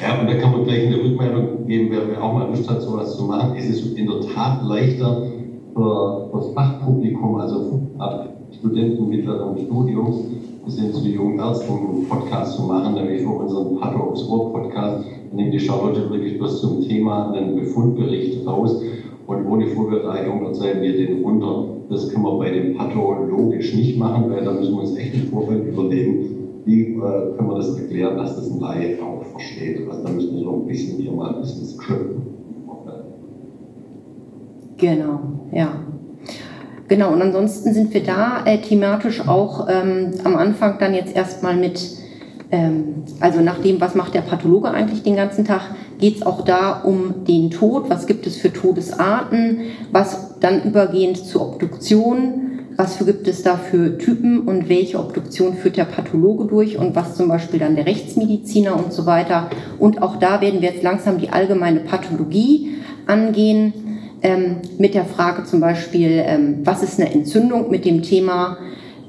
Ja, 0.00 0.20
und 0.20 0.30
da 0.30 0.34
kann 0.34 0.52
man 0.52 0.64
gleich 0.64 0.86
eine 0.86 0.96
Rückmeldung 0.96 1.66
geben, 1.66 1.90
wer 1.90 2.22
auch 2.22 2.32
mal 2.32 2.48
Lust 2.50 2.70
hat, 2.70 2.80
sowas 2.80 3.16
zu 3.16 3.24
machen. 3.24 3.56
Es 3.58 3.68
ist 3.68 3.98
in 3.98 4.06
der 4.06 4.20
Tat 4.32 4.62
leichter 4.62 5.26
für 5.74 6.30
das 6.32 6.54
Fachpublikum, 6.54 7.34
also 7.34 7.82
ab 7.98 8.39
Studenten 8.52 9.08
mittleren 9.08 9.58
Studiums, 9.58 10.24
hin 10.76 10.92
zu 10.92 11.08
jungen 11.08 11.38
Ärzten 11.38 11.72
einen 11.72 12.08
Podcast 12.08 12.56
zu 12.56 12.62
machen, 12.62 12.94
nämlich 12.94 13.22
für 13.22 13.28
unseren 13.28 13.76
Pato 13.76 13.98
aufs 13.98 14.28
Ohr 14.28 14.52
Podcast. 14.52 15.04
Da 15.30 15.36
nimmt 15.36 15.52
die 15.52 15.60
Charlotte 15.60 16.10
wirklich 16.10 16.38
bloß 16.38 16.60
zum 16.60 16.80
Thema 16.82 17.32
einen 17.32 17.56
Befundbericht 17.56 18.46
raus 18.46 18.82
und 19.26 19.46
ohne 19.46 19.66
Vorbereitung 19.68 20.44
erzählen 20.44 20.80
wir 20.82 20.96
den 20.96 21.22
runter. 21.22 21.66
Das 21.88 22.08
können 22.10 22.24
wir 22.24 22.38
bei 22.38 22.50
dem 22.50 22.76
Pato 22.76 23.14
logisch 23.28 23.74
nicht 23.74 23.98
machen, 23.98 24.30
weil 24.30 24.44
da 24.44 24.52
müssen 24.52 24.74
wir 24.74 24.80
uns 24.80 24.96
echt 24.96 25.14
im 25.14 25.28
Vorfeld 25.28 25.66
überlegen, 25.66 26.62
wie 26.64 26.82
äh, 26.82 26.98
können 27.36 27.48
wir 27.48 27.56
das 27.56 27.76
erklären, 27.76 28.16
dass 28.16 28.36
das 28.36 28.50
ein 28.50 28.60
Laie 28.60 28.98
auch 29.02 29.24
versteht. 29.24 29.88
Also 29.88 30.02
da 30.02 30.10
müssen 30.10 30.36
wir 30.36 30.44
so 30.44 30.52
ein 30.52 30.66
bisschen 30.66 30.98
hier 30.98 31.12
mal 31.12 31.34
ein 31.34 31.40
bisschen 31.40 31.64
scripten. 31.66 32.22
Genau, 34.76 35.20
ja. 35.52 35.89
Genau, 36.90 37.12
und 37.12 37.22
ansonsten 37.22 37.72
sind 37.72 37.94
wir 37.94 38.02
da 38.02 38.42
äh, 38.44 38.58
thematisch 38.58 39.20
auch 39.28 39.68
ähm, 39.70 40.10
am 40.24 40.34
Anfang 40.34 40.80
dann 40.80 40.92
jetzt 40.92 41.14
erstmal 41.14 41.54
mit, 41.54 41.80
ähm, 42.50 43.04
also 43.20 43.40
nach 43.40 43.58
dem, 43.58 43.80
was 43.80 43.94
macht 43.94 44.12
der 44.14 44.22
Pathologe 44.22 44.72
eigentlich 44.72 45.04
den 45.04 45.14
ganzen 45.14 45.44
Tag, 45.44 45.70
geht 46.00 46.16
es 46.16 46.22
auch 46.26 46.44
da 46.44 46.80
um 46.80 47.24
den 47.28 47.52
Tod, 47.52 47.88
was 47.88 48.08
gibt 48.08 48.26
es 48.26 48.38
für 48.38 48.52
Todesarten, 48.52 49.60
was 49.92 50.40
dann 50.40 50.64
übergehend 50.64 51.18
zur 51.18 51.42
Obduktion, 51.42 52.58
was 52.76 52.96
für 52.96 53.04
gibt 53.04 53.28
es 53.28 53.44
da 53.44 53.56
für 53.56 53.96
Typen? 53.96 54.40
Und 54.40 54.68
welche 54.68 54.98
Obduktion 54.98 55.54
führt 55.54 55.76
der 55.76 55.84
Pathologe 55.84 56.46
durch? 56.46 56.76
Und 56.76 56.96
was 56.96 57.14
zum 57.14 57.28
Beispiel 57.28 57.60
dann 57.60 57.76
der 57.76 57.86
Rechtsmediziner 57.86 58.74
und 58.74 58.92
so 58.92 59.06
weiter. 59.06 59.50
Und 59.78 60.02
auch 60.02 60.16
da 60.16 60.40
werden 60.40 60.60
wir 60.60 60.70
jetzt 60.70 60.82
langsam 60.82 61.18
die 61.18 61.28
allgemeine 61.28 61.80
Pathologie 61.80 62.78
angehen 63.06 63.89
ähm, 64.22 64.56
mit 64.78 64.94
der 64.94 65.04
Frage 65.04 65.44
zum 65.44 65.60
Beispiel, 65.60 66.22
ähm, 66.24 66.60
was 66.64 66.82
ist 66.82 67.00
eine 67.00 67.12
Entzündung 67.12 67.70
mit 67.70 67.84
dem 67.84 68.02
Thema, 68.02 68.58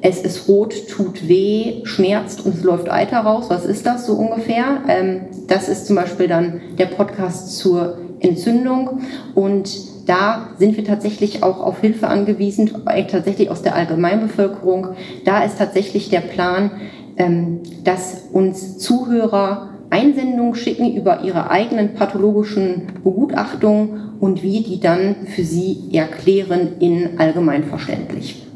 es 0.01 0.21
ist 0.21 0.47
rot, 0.47 0.87
tut 0.89 1.27
weh, 1.27 1.81
schmerzt 1.83 2.45
und 2.45 2.55
es 2.55 2.63
läuft 2.63 2.89
Eiter 2.89 3.19
raus. 3.19 3.45
Was 3.49 3.65
ist 3.65 3.85
das 3.85 4.07
so 4.07 4.13
ungefähr? 4.13 4.81
Ähm, 4.87 5.21
das 5.47 5.69
ist 5.69 5.85
zum 5.85 5.95
Beispiel 5.95 6.27
dann 6.27 6.61
der 6.77 6.87
Podcast 6.87 7.57
zur 7.57 7.99
Entzündung 8.19 9.01
und 9.35 9.69
da 10.07 10.49
sind 10.57 10.75
wir 10.77 10.83
tatsächlich 10.83 11.43
auch 11.43 11.59
auf 11.59 11.81
Hilfe 11.81 12.07
angewiesen, 12.07 12.71
äh, 12.87 13.05
tatsächlich 13.05 13.49
aus 13.49 13.61
der 13.61 13.75
Allgemeinbevölkerung. 13.75 14.95
Da 15.25 15.43
ist 15.43 15.59
tatsächlich 15.59 16.09
der 16.09 16.21
Plan, 16.21 16.71
ähm, 17.17 17.61
dass 17.83 18.23
uns 18.31 18.79
Zuhörer 18.79 19.69
Einsendungen 19.91 20.55
schicken 20.55 20.95
über 20.95 21.21
ihre 21.21 21.49
eigenen 21.49 21.93
pathologischen 21.93 22.87
Begutachtungen 23.03 24.13
und 24.21 24.41
wir 24.41 24.63
die 24.63 24.79
dann 24.79 25.27
für 25.27 25.43
sie 25.43 25.89
erklären 25.91 26.77
in 26.79 27.19
allgemeinverständlich. 27.19 28.47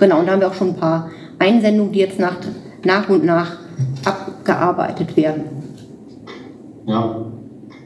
Genau, 0.00 0.18
und 0.18 0.26
da 0.26 0.32
haben 0.32 0.40
wir 0.40 0.48
auch 0.48 0.54
schon 0.54 0.70
ein 0.70 0.76
paar 0.76 1.10
Einsendungen, 1.38 1.92
die 1.92 2.00
jetzt 2.00 2.18
nach, 2.18 2.36
nach 2.84 3.08
und 3.08 3.24
nach 3.24 3.56
abgearbeitet 4.04 5.16
werden. 5.16 5.44
Ja, 6.86 7.24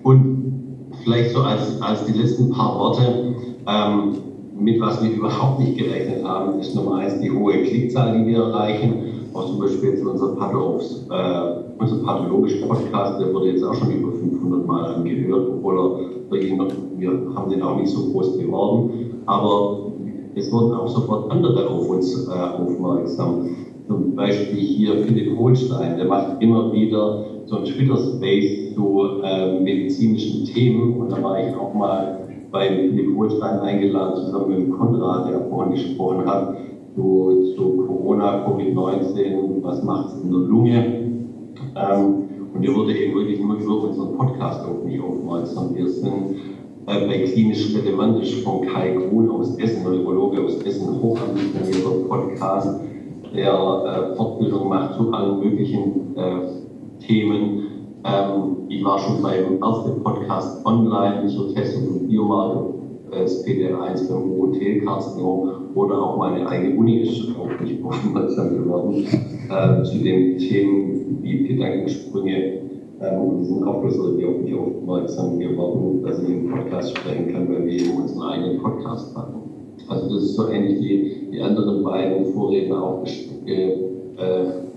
und 0.02 0.88
vielleicht 1.04 1.32
so 1.32 1.42
als, 1.42 1.80
als 1.82 2.06
die 2.06 2.12
letzten 2.12 2.52
paar 2.52 2.78
Worte, 2.78 3.34
ähm, 3.66 4.14
mit 4.58 4.80
was 4.80 5.02
wir 5.02 5.10
überhaupt 5.10 5.60
nicht 5.60 5.76
gerechnet 5.76 6.24
haben, 6.24 6.58
ist 6.58 6.74
Nummer 6.74 6.96
eins 6.96 7.20
die 7.20 7.30
hohe 7.30 7.64
Klickzahl, 7.64 8.16
die 8.18 8.26
wir 8.28 8.38
erreichen 8.38 9.21
auch 9.34 9.46
zum 9.46 9.60
Beispiel 9.60 9.90
jetzt 9.90 10.04
unser, 10.04 10.36
Pathos, 10.36 11.06
äh, 11.10 11.42
unser 11.78 11.96
pathologischer 12.04 12.66
Podcast, 12.66 13.20
der 13.20 13.32
wurde 13.32 13.50
jetzt 13.50 13.64
auch 13.64 13.74
schon 13.74 13.90
über 13.90 14.12
500 14.12 14.66
Mal 14.66 14.94
angehört, 14.94 15.48
obwohl 15.48 15.78
er 15.78 16.30
wirklich 16.30 16.54
noch, 16.54 16.68
wir 16.96 17.10
haben 17.34 17.50
den 17.50 17.62
auch 17.62 17.76
nicht 17.76 17.90
so 17.90 18.10
groß 18.12 18.38
beworben, 18.38 19.22
aber 19.26 19.92
es 20.34 20.50
wurden 20.52 20.74
auch 20.74 20.88
sofort 20.88 21.30
andere 21.30 21.68
auf 21.68 21.88
uns 21.88 22.28
äh, 22.28 22.32
aufmerksam. 22.32 23.48
Zum 23.86 24.14
Beispiel 24.14 24.60
hier 24.60 25.04
Philipp 25.04 25.38
Holstein, 25.38 25.96
der 25.96 26.06
macht 26.06 26.40
immer 26.40 26.72
wieder 26.72 27.24
so 27.46 27.56
ein 27.56 27.64
Twitter-Space 27.64 28.74
zu 28.74 29.22
äh, 29.22 29.60
medizinischen 29.60 30.44
Themen. 30.44 31.00
Und 31.00 31.10
da 31.10 31.22
war 31.22 31.38
ich 31.38 31.54
auch 31.54 31.74
mal 31.74 32.20
bei 32.50 32.68
Philipp 32.68 33.16
Holstein 33.16 33.58
eingeladen, 33.60 34.24
zusammen 34.24 34.68
mit 34.68 34.78
Konrad, 34.78 35.28
der 35.28 35.40
vorhin 35.48 35.72
gesprochen 35.72 36.24
hat 36.26 36.54
zu, 36.94 37.54
zu 37.56 37.86
Corona, 37.86 38.46
Covid-19, 38.46 39.62
was 39.62 39.82
macht 39.82 40.08
es 40.08 40.22
in 40.22 40.30
der 40.30 40.40
Lunge. 40.40 40.76
Ähm, 41.76 42.14
und 42.54 42.62
ihr 42.62 42.74
wurde 42.74 42.96
eben 42.96 43.14
wirklich 43.14 43.40
immer 43.40 43.56
über 43.56 43.84
unseren 43.84 44.16
Podcast 44.16 44.66
auf 44.66 44.84
mich 44.84 45.00
aufmerksam. 45.00 45.74
Wir 45.74 45.88
sind 45.88 46.36
äh, 46.86 47.06
bei 47.06 47.24
klinisch 47.24 47.74
relevantisch 47.74 48.42
von 48.42 48.66
Kai 48.66 48.92
Grun 48.92 49.30
aus 49.30 49.56
Essen, 49.58 49.84
Neurologe 49.84 50.44
aus 50.44 50.56
Essen, 50.62 51.00
hochambitionierter 51.00 52.08
Podcast, 52.08 52.80
der 53.34 53.52
äh, 53.52 54.16
Fortbildung 54.16 54.68
macht 54.68 54.96
zu 54.96 55.10
allen 55.12 55.40
möglichen 55.40 56.16
äh, 56.16 57.06
Themen. 57.06 57.68
Ähm, 58.04 58.56
ich 58.68 58.84
war 58.84 58.98
schon 58.98 59.22
beim 59.22 59.62
ersten 59.62 60.02
Podcast 60.02 60.64
online 60.66 61.26
zur 61.28 61.54
Testung 61.54 61.86
von 61.86 62.08
Biomarker 62.08 62.81
das 63.12 63.44
PDR1 63.44 64.08
beim 64.08 64.32
OT-Karzinom 64.40 65.50
oder 65.74 66.02
auch 66.02 66.16
meine 66.16 66.46
eigene 66.46 66.78
Uni 66.78 67.02
ist 67.02 67.28
auf 67.38 67.60
mich 67.60 67.82
aufmerksam 67.84 68.56
geworden 68.56 69.04
äh, 69.50 69.82
zu 69.82 69.98
den 69.98 70.38
Themen 70.38 71.18
wie 71.20 71.46
Gedankensprünge. 71.46 72.60
Ähm, 73.00 73.20
und 73.20 73.40
die 73.40 73.44
sind 73.44 73.64
auch 73.64 73.80
bloß 73.80 73.96
irgendwie 73.96 74.24
auf 74.24 74.38
mich 74.38 74.54
aufmerksam 74.54 75.38
geworden, 75.38 76.02
dass 76.02 76.22
ich 76.22 76.28
im 76.28 76.50
Podcast 76.50 76.96
sprechen 76.96 77.32
kann, 77.32 77.48
weil 77.48 77.66
wir 77.66 77.72
eben 77.72 77.96
unseren 78.00 78.22
eigenen 78.22 78.62
Podcast 78.62 79.14
hatten. 79.16 79.40
Also 79.88 80.14
das 80.14 80.22
ist 80.22 80.36
so 80.36 80.48
ähnlich 80.48 80.80
wie 80.80 81.28
die 81.32 81.40
anderen 81.40 81.82
beiden 81.82 82.32
Vorredner 82.32 82.82
auch 82.82 83.04
äh, 83.46 83.72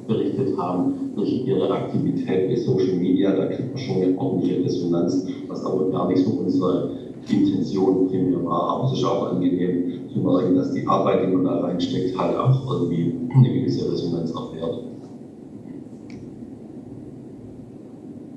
berichtet 0.08 0.58
haben, 0.58 1.12
durch 1.15 1.45
ihre 1.45 1.69
Aktivität 1.71 2.50
bei 2.50 2.56
Social 2.56 2.95
Media, 2.95 3.36
da 3.36 3.45
kriegt 3.48 3.74
man 3.74 3.78
schon 3.78 4.02
eine 4.02 4.17
ordentliche 4.17 4.63
Resonanz, 4.63 5.28
was 5.48 5.65
aber 5.65 5.89
gar 5.89 6.08
nicht 6.10 6.24
so 6.24 6.41
Intention 7.29 8.07
primär 8.07 8.45
war. 8.45 8.77
Aber 8.77 8.91
es 8.91 8.99
ist 8.99 9.05
auch 9.05 9.31
angenehm 9.31 10.09
zu 10.11 10.19
merken, 10.19 10.55
dass 10.55 10.71
die 10.71 10.85
Arbeit, 10.88 11.23
die 11.23 11.27
man 11.27 11.45
da 11.45 11.59
reinsteckt, 11.61 12.17
halt 12.17 12.38
auch 12.38 12.71
irgendwie 12.71 13.15
eine 13.35 13.53
gewisse 13.53 13.91
Resonanz 13.91 14.31
erfährt. 14.31 14.83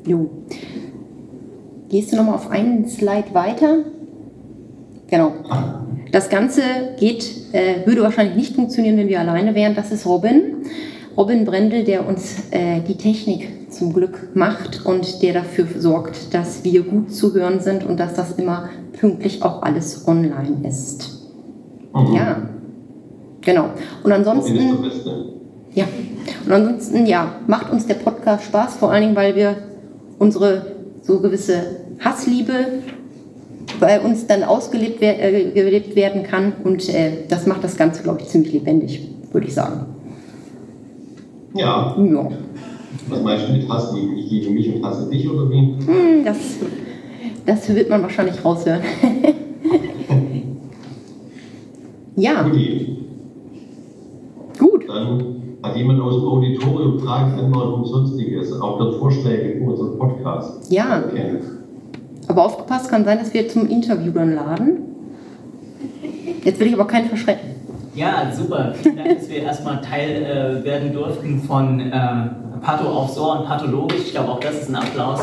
Jo. 0.06 0.30
Gehst 1.88 2.12
du 2.12 2.16
nochmal 2.16 2.34
auf 2.34 2.50
einen 2.50 2.86
Slide 2.86 3.32
weiter? 3.32 3.84
Genau. 5.08 5.32
Das 6.12 6.28
Ganze 6.28 6.62
geht, 6.98 7.52
äh, 7.52 7.86
würde 7.86 8.02
wahrscheinlich 8.02 8.36
nicht 8.36 8.54
funktionieren, 8.54 8.96
wenn 8.96 9.08
wir 9.08 9.20
alleine 9.20 9.54
wären. 9.54 9.74
Das 9.74 9.92
ist 9.92 10.06
Robin. 10.06 10.64
Robin 11.18 11.44
Brendel, 11.44 11.82
der 11.82 12.06
uns 12.06 12.36
äh, 12.52 12.80
die 12.80 12.96
Technik 12.96 13.72
zum 13.72 13.92
Glück 13.92 14.36
macht 14.36 14.86
und 14.86 15.20
der 15.20 15.34
dafür 15.34 15.66
sorgt, 15.76 16.32
dass 16.32 16.62
wir 16.62 16.84
gut 16.84 17.12
zu 17.12 17.34
hören 17.34 17.58
sind 17.58 17.84
und 17.84 17.98
dass 17.98 18.14
das 18.14 18.38
immer 18.38 18.68
pünktlich 18.92 19.42
auch 19.42 19.62
alles 19.62 20.06
online 20.06 20.58
ist. 20.62 21.26
Mhm. 21.92 22.14
Ja, 22.14 22.42
genau. 23.40 23.70
Und 24.04 24.12
ansonsten. 24.12 24.60
Ja, 25.74 25.86
und 26.46 26.52
ansonsten, 26.52 27.04
ja, 27.04 27.34
macht 27.48 27.72
uns 27.72 27.88
der 27.88 27.94
Podcast 27.94 28.44
Spaß, 28.44 28.76
vor 28.76 28.92
allen 28.92 29.02
Dingen, 29.02 29.16
weil 29.16 29.34
wir 29.34 29.56
unsere 30.20 30.66
so 31.02 31.18
gewisse 31.18 31.62
Hassliebe 31.98 32.54
bei 33.80 34.00
uns 34.00 34.28
dann 34.28 34.44
ausgelebt 34.44 35.02
äh, 35.02 35.96
werden 35.96 36.22
kann 36.22 36.52
und 36.62 36.88
äh, 36.88 37.10
das 37.28 37.46
macht 37.46 37.64
das 37.64 37.76
Ganze, 37.76 38.04
glaube 38.04 38.20
ich, 38.20 38.28
ziemlich 38.28 38.52
lebendig, 38.52 39.08
würde 39.32 39.48
ich 39.48 39.54
sagen. 39.54 39.97
Ja. 41.54 41.96
ja. 41.98 42.28
Was 43.08 43.22
meinst 43.22 43.48
du 43.48 43.52
mit 43.52 43.68
Hass? 43.68 43.94
Ich 43.94 44.28
gebe 44.28 44.50
mich 44.50 44.74
und 44.74 44.84
hasse 44.84 45.08
dich 45.10 45.28
oder 45.28 45.50
wie? 45.50 45.76
Hm, 45.86 46.24
das, 46.24 46.56
das 47.46 47.74
wird 47.74 47.88
man 47.88 48.02
wahrscheinlich 48.02 48.44
raushören. 48.44 48.82
ja. 52.16 52.42
Guti. 52.42 52.96
Gut. 54.58 54.88
Dann 54.88 55.36
hat 55.62 55.76
jemand 55.76 56.00
aus 56.00 56.14
dem 56.16 56.24
Auditorium 56.24 56.98
Fragen, 57.00 57.38
Anmerkungen, 57.38 57.84
sonstiges, 57.84 58.52
auch 58.60 58.78
dort 58.78 58.96
Vorschläge 58.96 59.58
für 59.58 59.70
unseren 59.70 59.98
Podcast. 59.98 60.70
Ja. 60.70 61.04
Okay. 61.06 61.38
Aber 62.28 62.44
aufgepasst, 62.44 62.90
kann 62.90 63.04
sein, 63.04 63.18
dass 63.18 63.32
wir 63.32 63.48
zum 63.48 63.68
Interview 63.68 64.12
dann 64.12 64.34
laden. 64.34 64.78
Jetzt 66.44 66.60
will 66.60 66.66
ich 66.66 66.74
aber 66.74 66.86
keinen 66.86 67.08
verschrecken. 67.08 67.57
Ja, 67.98 68.30
super. 68.32 68.74
Vielen 68.80 68.96
Dank, 68.96 69.18
dass 69.18 69.28
wir 69.28 69.42
erstmal 69.42 69.80
Teil 69.80 70.22
äh, 70.22 70.64
werden 70.64 70.92
durften 70.92 71.42
von 71.42 71.80
äh, 71.80 71.90
Patho 72.60 72.88
aufs 72.88 73.18
Ohr 73.18 73.40
und 73.40 73.46
pathologisch. 73.46 74.02
Ich 74.06 74.12
glaube, 74.12 74.30
auch 74.30 74.38
das 74.38 74.60
ist 74.60 74.68
ein 74.68 74.76
Applaus. 74.76 75.20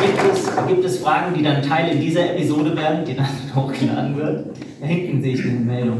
Gibt 0.00 0.32
es, 0.32 0.66
gibt 0.66 0.84
es 0.86 0.98
Fragen, 1.00 1.34
die 1.34 1.42
dann 1.42 1.60
Teil 1.60 1.94
in 1.94 2.00
dieser 2.00 2.34
Episode 2.34 2.74
werden, 2.74 3.04
die 3.04 3.16
dann 3.16 3.26
hochgeladen 3.54 4.16
wird? 4.16 4.46
Da 4.80 4.86
hinten 4.86 5.20
sehe 5.20 5.34
ich 5.34 5.44
eine 5.44 5.60
Meldung. 5.60 5.98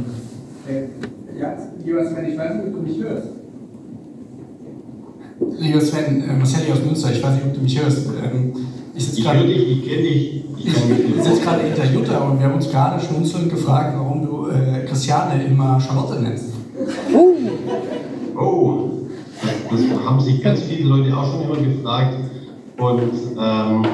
Äh, 0.67 1.39
ja, 1.39 1.55
lieber 1.85 2.03
Sven, 2.03 2.25
ich 2.25 2.39
weiß 2.39 2.55
nicht, 2.55 2.67
ob 2.67 2.73
du 2.73 2.81
mich 2.81 3.03
hörst. 3.03 3.29
Lieber 5.59 5.81
Sven, 5.83 6.31
äh, 6.31 6.33
Marcelli 6.33 6.73
aus 6.73 6.83
Münster, 6.83 7.13
ich 7.13 7.23
weiß 7.23 7.35
nicht, 7.35 7.47
ob 7.47 7.55
du 7.55 7.61
mich 7.61 7.79
hörst. 7.79 8.07
Ähm, 8.07 8.55
ich 9.01 9.07
sitze 9.07 9.23
gerade. 9.23 9.45
Ich 9.45 9.89
kenne 9.89 10.03
dich. 10.03 10.45
Ich, 10.59 10.67
ich 10.67 11.23
sitze 11.23 11.41
gerade 11.41 11.63
hinter 11.63 11.85
Jutta 11.87 12.19
und 12.19 12.39
wir 12.39 12.47
haben 12.47 12.55
uns 12.55 12.71
gerade 12.71 13.03
schmunzelnd 13.03 13.51
gefragt, 13.51 13.95
warum 13.97 14.27
du 14.27 14.49
äh, 14.49 14.85
Christiane 14.85 15.43
immer 15.45 15.81
Charlotte 15.81 16.21
nennst. 16.21 16.51
Oh! 17.15 17.35
Oh! 18.39 18.91
Das 19.71 19.81
haben 20.05 20.21
sich 20.21 20.43
ganz 20.43 20.61
viele 20.63 20.89
Leute 20.89 21.17
auch 21.17 21.33
schon 21.33 21.45
immer 21.45 21.57
gefragt. 21.57 22.15
Und, 22.77 23.13
ähm, 23.39 23.85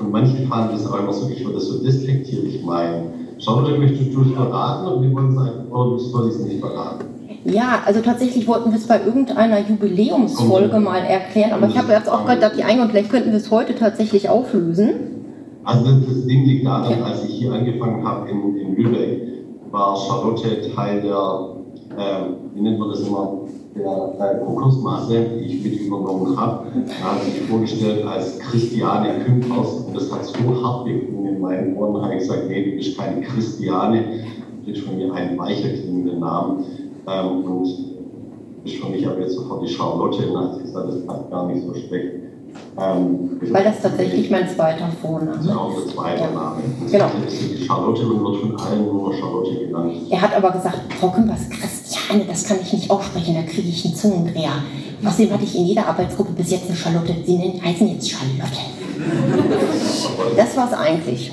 und 0.00 0.10
manche 0.10 0.46
fanden 0.46 0.72
das 0.72 0.90
auch 0.90 0.98
immer 0.98 1.12
so, 1.12 1.28
ich 1.28 1.40
würde 1.44 1.54
das 1.54 1.66
so 1.66 1.82
despektierlich 1.82 2.64
meinen. 2.64 3.28
Charlotte, 3.38 3.78
möchtest 3.78 4.12
du 4.12 4.22
es 4.22 4.32
verraten 4.32 4.88
oder, 4.88 5.02
wir 5.02 5.12
wollen 5.12 5.34
sagen, 5.34 5.68
oder 5.70 5.98
soll 5.98 6.28
ich 6.28 6.34
es 6.34 6.40
nicht 6.40 6.60
verraten? 6.60 7.04
Ja, 7.50 7.82
also 7.84 8.00
tatsächlich 8.00 8.46
wollten 8.46 8.70
wir 8.70 8.78
es 8.78 8.86
bei 8.86 9.00
irgendeiner 9.04 9.60
Jubiläumsfolge 9.60 10.80
mal 10.80 10.98
erklären, 10.98 11.52
aber 11.52 11.68
ich 11.68 11.78
habe 11.78 11.92
jetzt 11.92 12.08
auch 12.08 12.26
gerade 12.26 12.50
die 12.56 12.62
Eingang, 12.62 12.90
vielleicht 12.90 13.10
könnten 13.10 13.30
wir 13.30 13.38
es 13.38 13.50
heute 13.50 13.74
tatsächlich 13.74 14.28
auflösen. 14.28 14.90
Also 15.64 15.84
das 15.84 16.26
Ding 16.26 16.44
liegt 16.44 16.66
daran, 16.66 16.98
ja. 16.98 17.04
als 17.04 17.24
ich 17.24 17.34
hier 17.34 17.52
angefangen 17.52 18.06
habe 18.06 18.28
in, 18.30 18.56
in 18.56 18.76
Lübeck, 18.76 19.22
war 19.70 19.96
Charlotte 19.96 20.74
Teil 20.74 21.02
der, 21.02 21.56
äh, 21.96 22.54
wie 22.54 22.60
nennt 22.60 22.78
man 22.78 22.90
das 22.90 23.00
immer, 23.00 23.40
der 23.76 24.14
äh, 24.18 24.44
Konkursmasse, 24.44 25.26
die 25.38 25.44
ich 25.44 25.64
mit 25.64 25.80
übernommen 25.80 26.38
habe. 26.38 26.66
Da 26.86 27.12
hat 27.12 27.22
sich 27.22 27.42
vorgestellt 27.42 28.06
als 28.06 28.38
Christiane 28.38 29.20
Kümpers 29.24 29.84
und 29.86 29.96
das 29.96 30.10
hat 30.10 30.24
so 30.24 30.64
hart 30.64 30.86
geklungen 30.86 31.34
in 31.34 31.40
meinen 31.40 31.76
Ohren, 31.76 31.94
da 31.94 32.02
habe 32.02 32.14
ich 32.14 32.20
gesagt, 32.20 32.48
nee, 32.48 32.70
du 32.70 32.76
bist 32.76 32.98
keine 32.98 33.20
Christiane, 33.20 34.04
du 34.64 34.72
bist 34.72 34.86
von 34.86 34.96
mir 34.96 35.12
einen 35.12 35.38
weicher 35.38 35.68
klingenden 35.68 36.20
Namen. 36.20 36.64
Ähm, 37.08 37.44
und 37.44 37.68
ich 38.64 38.80
für 38.80 38.88
mich 38.88 39.06
aber 39.06 39.20
jetzt 39.20 39.34
sofort 39.34 39.66
die 39.66 39.72
Charlotte 39.72 40.22
hat 40.36 40.62
gesagt, 40.62 40.88
das 40.88 41.06
passt 41.06 41.30
gar 41.30 41.46
nicht 41.46 41.66
so 41.66 41.72
schlecht. 41.74 42.12
Ähm, 42.78 43.40
Weil 43.50 43.64
das 43.64 43.80
tatsächlich 43.82 44.30
mein 44.30 44.48
zweiter 44.48 44.88
Vorname 45.00 45.32
ist. 45.32 45.38
Das 45.40 45.46
ist 45.46 45.56
auch 45.56 45.74
der 45.74 45.94
zweite 45.94 46.20
ja. 46.22 46.30
Name. 46.30 46.62
Genau. 46.90 47.06
Die 47.28 47.64
Charlotte 47.64 48.02
und 48.02 48.24
wird 48.24 48.36
von 48.36 48.60
allen 48.60 48.84
nur 48.86 49.14
Charlotte 49.14 49.54
genannt. 49.54 49.92
Er 50.10 50.20
hat 50.20 50.36
aber 50.36 50.50
gesagt, 50.52 50.92
Frau 50.94 51.08
Kümpers, 51.08 51.48
Christiane, 51.50 52.24
das 52.26 52.44
kann 52.44 52.58
ich 52.60 52.72
nicht 52.72 52.90
aussprechen, 52.90 53.34
da 53.34 53.42
kriege 53.42 53.68
ich 53.68 53.84
einen 53.84 53.94
Zungendreher. 53.94 54.62
Außerdem 55.04 55.32
hatte 55.32 55.44
ich 55.44 55.56
in 55.56 55.66
jeder 55.66 55.86
Arbeitsgruppe 55.86 56.32
bis 56.32 56.50
jetzt 56.50 56.66
eine 56.66 56.76
Charlotte. 56.76 57.14
Sie 57.24 57.36
nennen, 57.36 57.62
heißen 57.62 57.86
jetzt 57.88 58.10
Charlotte. 58.10 58.58
das 60.36 60.56
war 60.56 60.66
es 60.66 60.72
eigentlich. 60.76 61.32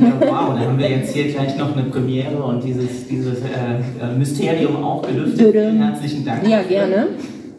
Ja, 0.00 0.12
wow, 0.20 0.54
dann 0.54 0.60
haben 0.60 0.78
wir 0.78 0.88
jetzt 0.88 1.14
hier 1.14 1.30
gleich 1.32 1.56
noch 1.58 1.76
eine 1.76 1.84
Premiere 1.84 2.42
und 2.42 2.64
dieses, 2.64 3.06
dieses 3.08 3.40
äh, 3.40 3.80
äh 4.00 4.16
Mysterium 4.16 4.82
auch 4.82 5.02
gelüftet. 5.02 5.52
Vielen 5.52 5.82
herzlichen 5.82 6.24
Dank. 6.24 6.46
Ja, 6.48 6.62
gerne. 6.62 7.08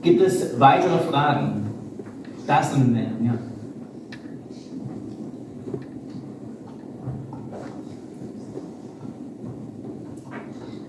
Gibt 0.02 0.22
es 0.22 0.60
weitere 0.60 0.98
Fragen? 1.10 1.68
Da 2.48 2.60
ist 2.60 2.74
eine 2.74 2.86
Meldung, 2.86 3.26
ja. 3.26 3.34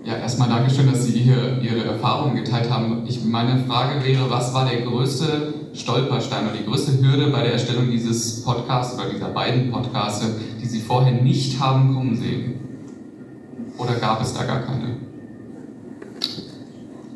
Ja, 0.03 0.17
erstmal 0.17 0.49
Dankeschön, 0.49 0.91
dass 0.91 1.05
Sie 1.05 1.19
hier 1.19 1.59
Ihre 1.61 1.85
Erfahrungen 1.85 2.35
geteilt 2.35 2.69
haben. 2.69 3.05
Ich, 3.07 3.23
meine 3.23 3.63
Frage 3.65 4.05
wäre, 4.05 4.29
was 4.29 4.53
war 4.53 4.67
der 4.69 4.81
größte 4.81 5.64
Stolperstein 5.75 6.45
oder 6.47 6.57
die 6.57 6.65
größte 6.65 7.01
Hürde 7.01 7.29
bei 7.31 7.43
der 7.43 7.53
Erstellung 7.53 7.89
dieses 7.89 8.43
Podcasts 8.43 8.97
oder 8.97 9.09
dieser 9.09 9.29
beiden 9.29 9.71
Podcasts, 9.71 10.25
die 10.61 10.65
Sie 10.65 10.79
vorher 10.79 11.13
nicht 11.21 11.59
haben 11.59 11.93
kommen 11.93 12.15
sehen? 12.15 12.55
Oder 13.77 13.95
gab 13.95 14.21
es 14.21 14.33
da 14.33 14.43
gar 14.43 14.61
keine? 14.61 14.95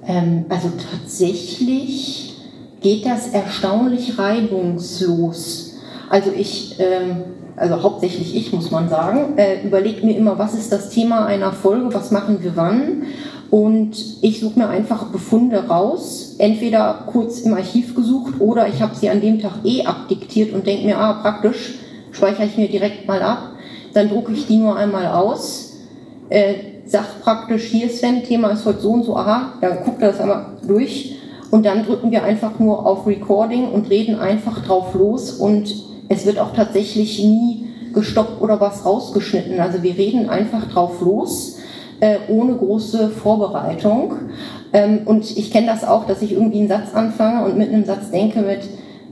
Ähm, 0.06 0.46
also 0.50 0.72
tatsächlich 0.92 2.36
geht 2.82 3.06
das 3.06 3.30
erstaunlich 3.30 4.18
reibungslos. 4.18 5.76
Also 6.10 6.32
ich, 6.36 6.76
ähm, 6.80 7.24
also 7.56 7.82
hauptsächlich 7.82 8.36
ich 8.36 8.52
muss 8.52 8.72
man 8.72 8.90
sagen, 8.90 9.38
äh, 9.38 9.66
überlege 9.66 10.06
mir 10.06 10.18
immer, 10.18 10.38
was 10.38 10.54
ist 10.54 10.72
das 10.72 10.90
Thema 10.90 11.26
einer 11.26 11.52
Folge, 11.52 11.94
was 11.94 12.12
machen 12.12 12.42
wir 12.42 12.56
wann 12.56 13.04
und 13.52 13.94
ich 14.22 14.40
suche 14.40 14.60
mir 14.60 14.70
einfach 14.70 15.06
Befunde 15.06 15.68
raus, 15.68 16.36
entweder 16.38 17.06
kurz 17.12 17.42
im 17.42 17.54
Archiv 17.54 17.96
gesucht 17.96 18.40
oder 18.40 18.68
ich 18.68 18.82
habe 18.82 18.96
sie 18.96 19.10
an 19.10 19.22
dem 19.22 19.40
Tag 19.40 19.64
eh 19.64 19.84
abdiktiert 19.86 20.54
und 20.54 20.68
denke 20.68 20.86
mir, 20.86 20.98
ah, 20.98 21.14
praktisch, 21.14 21.76
speichere 22.12 22.46
ich 22.46 22.58
mir 22.58 22.68
direkt 22.68 23.08
mal 23.08 23.22
ab. 23.22 23.54
Dann 23.94 24.10
drucke 24.10 24.34
ich 24.34 24.46
die 24.46 24.58
nur 24.58 24.76
einmal 24.76 25.08
aus, 25.08 25.78
äh, 26.30 26.54
sag 26.86 27.22
praktisch, 27.24 27.64
hier 27.64 27.90
Sven, 27.90 28.24
Thema 28.24 28.50
ist 28.50 28.66
heute 28.66 28.82
so 28.82 28.92
und 28.92 29.04
so, 29.04 29.16
aha, 29.16 29.54
dann 29.62 29.84
guckt 29.84 30.02
er 30.02 30.12
das 30.12 30.20
einmal 30.20 30.46
durch 30.68 31.16
und 31.50 31.66
dann 31.66 31.84
drücken 31.84 32.12
wir 32.12 32.24
einfach 32.24 32.60
nur 32.60 32.86
auf 32.86 33.08
Recording 33.08 33.72
und 33.72 33.90
reden 33.90 34.20
einfach 34.20 34.64
drauf 34.64 34.94
los 34.94 35.32
und 35.34 35.74
es 36.08 36.26
wird 36.28 36.38
auch 36.38 36.54
tatsächlich 36.54 37.20
nie 37.24 37.66
gestoppt 37.94 38.42
oder 38.42 38.62
was 38.62 38.86
rausgeschnitten. 38.86 39.60
Also 39.60 39.82
wir 39.82 39.98
reden 39.98 40.30
einfach 40.30 40.70
drauf 40.72 41.02
los 41.02 41.59
äh, 42.00 42.18
ohne 42.28 42.56
große 42.56 43.10
Vorbereitung. 43.10 44.14
Ähm, 44.74 45.02
und 45.06 45.38
ich 45.38 45.52
kenne 45.52 45.68
das 45.68 45.84
auch, 45.84 46.06
dass 46.06 46.22
ich 46.22 46.34
irgendwie 46.34 46.60
einen 46.60 46.68
Satz 46.68 46.94
anfange 46.94 47.46
und 47.46 47.58
mit 47.58 47.70
einem 47.70 47.86
Satz 47.86 48.12
denke 48.12 48.42
mit, 48.42 48.62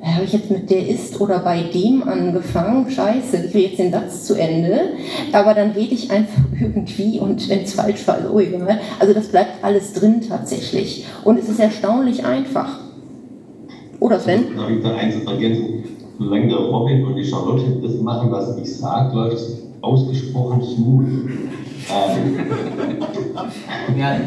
habe 0.01 0.25
ich 0.25 0.33
jetzt 0.33 0.51
mit 0.51 0.69
der 0.69 0.87
ist 0.87 1.19
oder 1.19 1.39
bei 1.39 1.63
dem 1.63 2.07
angefangen? 2.07 2.89
Scheiße, 2.89 3.45
ich 3.47 3.53
will 3.53 3.63
jetzt 3.63 3.79
den 3.79 3.91
Satz 3.91 4.25
zu 4.25 4.35
Ende. 4.35 4.91
Aber 5.33 5.53
dann 5.53 5.71
rede 5.71 5.93
ich 5.93 6.11
einfach 6.11 6.43
irgendwie 6.59 7.19
und 7.19 7.49
wenn 7.49 7.61
es 7.61 7.73
falsch 7.73 8.07
war, 8.07 8.17
so 8.21 8.39
egal. 8.39 8.79
Also 8.99 9.13
das 9.13 9.27
bleibt 9.27 9.63
alles 9.63 9.93
drin 9.93 10.21
tatsächlich. 10.27 11.05
Und 11.23 11.39
es 11.39 11.49
ist 11.49 11.59
erstaunlich 11.59 12.25
einfach. 12.25 12.79
Oder 13.99 14.19
Sven? 14.19 14.55
Darf 14.55 14.69
ich 14.69 14.83
da 14.83 14.95
eins 14.95 15.15
ergänzen? 15.25 15.83
solange 16.17 16.47
der 16.47 16.57
Robin 16.57 17.05
und 17.05 17.15
die 17.15 17.23
Charlotte 17.23 17.79
das 17.81 17.99
machen, 18.01 18.31
was 18.31 18.57
ich 18.57 18.77
sage, 18.77 19.15
läuft 19.15 19.35
es 19.35 19.63
ausgesprochen 19.81 20.61
smooth. 20.61 21.07
Ähm, 21.89 22.97
ja, 23.97 24.19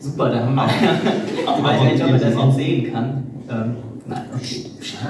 super, 0.00 0.30
da 0.30 0.46
haben 0.46 0.54
wir. 0.54 0.66
ich 1.56 1.64
weiß 1.64 1.82
nicht, 1.82 2.04
ob 2.04 2.10
man 2.10 2.20
das 2.20 2.34
jetzt 2.34 2.56
sehen 2.56 2.92
kann. 2.92 3.24
Ähm, 3.48 3.76
nein, 4.06 4.22
okay. 4.34 4.64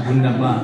Wunderbar. 0.08 0.62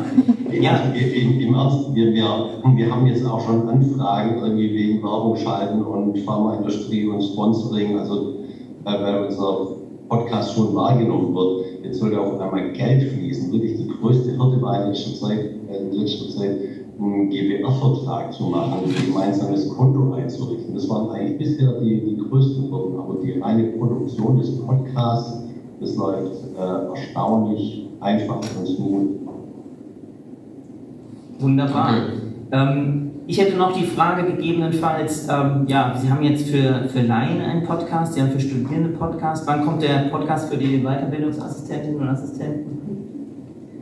Ja, 0.52 0.82
im, 0.94 1.54
Ernst, 1.54 1.94
wir, 1.94 2.12
wir, 2.12 2.50
wir 2.76 2.90
haben 2.90 3.06
jetzt 3.06 3.24
auch 3.24 3.44
schon 3.44 3.68
Anfragen 3.68 4.38
irgendwie 4.42 4.74
wegen 4.74 5.02
Werbung 5.02 5.36
schalten 5.36 5.82
und 5.82 6.18
Pharmaindustrie 6.20 7.06
und 7.06 7.22
Sponsoring, 7.22 7.98
also 7.98 8.36
weil 8.82 9.24
unser 9.24 9.68
Podcast 10.08 10.54
schon 10.54 10.74
wahrgenommen 10.74 11.34
wird. 11.34 11.84
Jetzt 11.84 12.00
soll 12.00 12.12
ja 12.12 12.20
auch 12.20 12.38
einmal 12.38 12.72
Geld 12.72 13.12
fließen. 13.12 13.52
Wirklich 13.52 13.76
die 13.78 13.88
größte 13.88 14.36
Hürde 14.36 14.60
war 14.60 14.82
in 14.82 14.88
letzter 14.90 15.14
Zeit, 15.14 15.38
äh, 15.38 15.76
in 15.78 15.92
letzter 15.92 16.28
Zeit 16.36 16.56
einen 17.00 17.30
GBR-Vertrag 17.30 18.32
zu 18.32 18.44
machen, 18.44 18.84
ein 18.84 19.06
gemeinsames 19.06 19.68
Konto 19.68 20.12
einzurichten. 20.12 20.74
Das 20.74 20.88
waren 20.88 21.10
eigentlich 21.10 21.38
bisher 21.38 21.72
die, 21.80 22.00
die 22.00 22.16
größten 22.16 22.70
Hürden, 22.70 22.98
aber 22.98 23.16
die 23.22 23.38
reine 23.38 23.64
Produktion 23.64 24.38
des 24.38 24.58
Podcasts, 24.58 25.44
das 25.80 25.96
läuft 25.96 26.32
äh, 26.56 26.88
erstaunlich 26.90 27.88
einfach 28.00 28.40
und 28.58 28.66
smooth. 28.66 29.08
Wunderbar. 31.38 31.94
Ähm, 32.52 33.10
ich 33.26 33.38
hätte 33.40 33.56
noch 33.56 33.72
die 33.72 33.84
Frage 33.84 34.24
gegebenenfalls, 34.24 35.28
ähm, 35.28 35.64
ja, 35.68 35.94
Sie 35.96 36.10
haben 36.10 36.22
jetzt 36.22 36.48
für, 36.48 36.88
für 36.88 37.02
Laien 37.02 37.40
einen 37.40 37.62
Podcast, 37.62 38.14
Sie 38.14 38.20
haben 38.20 38.30
für 38.30 38.40
Studierende 38.40 38.88
einen 38.88 38.98
Podcast. 38.98 39.46
Wann 39.46 39.64
kommt 39.64 39.82
der 39.82 40.08
Podcast 40.10 40.52
für 40.52 40.58
die 40.58 40.82
Weiterbildungsassistentinnen 40.82 42.00
und 42.00 42.08
Assistenten? 42.08 42.89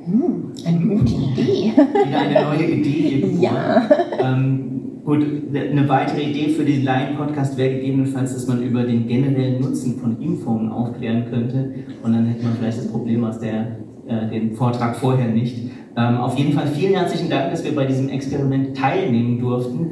Hm, 0.08 0.52
eine 0.64 0.96
gute 0.96 1.12
Idee. 1.12 1.72
Wieder 1.76 2.18
eine 2.18 2.42
neue 2.42 2.66
Idee. 2.66 3.20
Irgendwo. 3.20 3.42
Ja. 3.42 3.82
Ähm, 4.20 5.02
gut, 5.04 5.26
eine 5.54 5.86
weitere 5.86 6.22
Idee 6.22 6.48
für 6.48 6.64
den 6.64 6.82
Laien-Podcast 6.82 7.58
wäre 7.58 7.74
gegebenenfalls, 7.74 8.32
dass 8.32 8.46
man 8.46 8.62
über 8.62 8.84
den 8.84 9.06
generellen 9.06 9.60
Nutzen 9.60 9.98
von 10.00 10.18
Impfungen 10.20 10.72
aufklären 10.72 11.26
könnte. 11.30 11.74
Und 12.02 12.14
dann 12.14 12.24
hätte 12.26 12.42
man 12.42 12.54
vielleicht 12.54 12.78
das 12.78 12.88
Problem 12.88 13.22
aus 13.24 13.38
der, 13.38 13.76
äh, 14.06 14.30
dem 14.30 14.54
Vortrag 14.54 14.96
vorher 14.96 15.28
nicht. 15.28 15.70
Ähm, 15.94 16.16
auf 16.16 16.38
jeden 16.38 16.54
Fall 16.54 16.68
vielen 16.68 16.94
herzlichen 16.94 17.28
Dank, 17.28 17.50
dass 17.50 17.62
wir 17.64 17.74
bei 17.74 17.84
diesem 17.84 18.08
Experiment 18.08 18.74
teilnehmen 18.76 19.38
durften. 19.38 19.90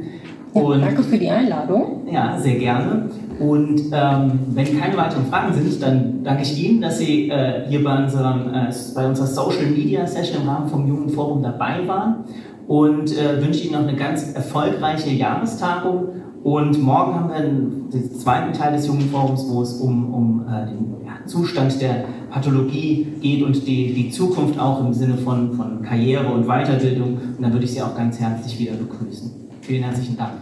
Und, 0.53 0.81
danke 0.81 1.03
für 1.03 1.17
die 1.17 1.29
Einladung. 1.29 2.07
Ja, 2.11 2.39
sehr 2.39 2.55
gerne. 2.55 3.09
Und 3.39 3.81
ähm, 3.91 4.39
wenn 4.49 4.79
keine 4.79 4.97
weiteren 4.97 5.25
Fragen 5.27 5.53
sind, 5.53 5.81
dann 5.81 6.23
danke 6.23 6.43
ich 6.43 6.63
Ihnen, 6.63 6.81
dass 6.81 6.97
Sie 6.97 7.29
äh, 7.29 7.67
hier 7.69 7.83
bei, 7.83 8.03
unserem, 8.03 8.53
äh, 8.53 8.73
bei 8.95 9.07
unserer 9.07 9.27
Social 9.27 9.67
Media 9.67 10.07
Session 10.07 10.41
im 10.41 10.49
Rahmen 10.49 10.67
vom 10.69 10.87
Jungen 10.87 11.09
Forum 11.09 11.43
dabei 11.43 11.87
waren 11.87 12.23
und 12.67 13.15
äh, 13.15 13.41
wünsche 13.43 13.63
Ihnen 13.63 13.73
noch 13.73 13.87
eine 13.87 13.95
ganz 13.95 14.33
erfolgreiche 14.33 15.11
Jahrestagung. 15.11 16.09
Und 16.43 16.81
morgen 16.81 17.15
haben 17.15 17.29
wir 17.29 17.39
den 17.41 18.11
zweiten 18.17 18.53
Teil 18.53 18.73
des 18.73 18.87
Jungen 18.87 19.09
Forums, 19.09 19.45
wo 19.49 19.61
es 19.61 19.73
um, 19.73 20.13
um 20.13 20.45
äh, 20.47 20.65
den 20.65 21.05
ja, 21.05 21.25
Zustand 21.25 21.79
der 21.81 22.05
Pathologie 22.31 23.07
geht 23.21 23.43
und 23.43 23.67
die, 23.67 23.93
die 23.93 24.09
Zukunft 24.09 24.59
auch 24.59 24.83
im 24.85 24.93
Sinne 24.93 25.15
von, 25.17 25.53
von 25.53 25.81
Karriere 25.81 26.27
und 26.27 26.45
Weiterbildung. 26.47 27.17
Und 27.37 27.41
dann 27.41 27.53
würde 27.53 27.65
ich 27.65 27.73
Sie 27.73 27.81
auch 27.81 27.95
ganz 27.95 28.19
herzlich 28.19 28.59
wieder 28.59 28.73
begrüßen. 28.73 29.31
Vielen 29.61 29.83
herzlichen 29.83 30.17
Dank. 30.17 30.33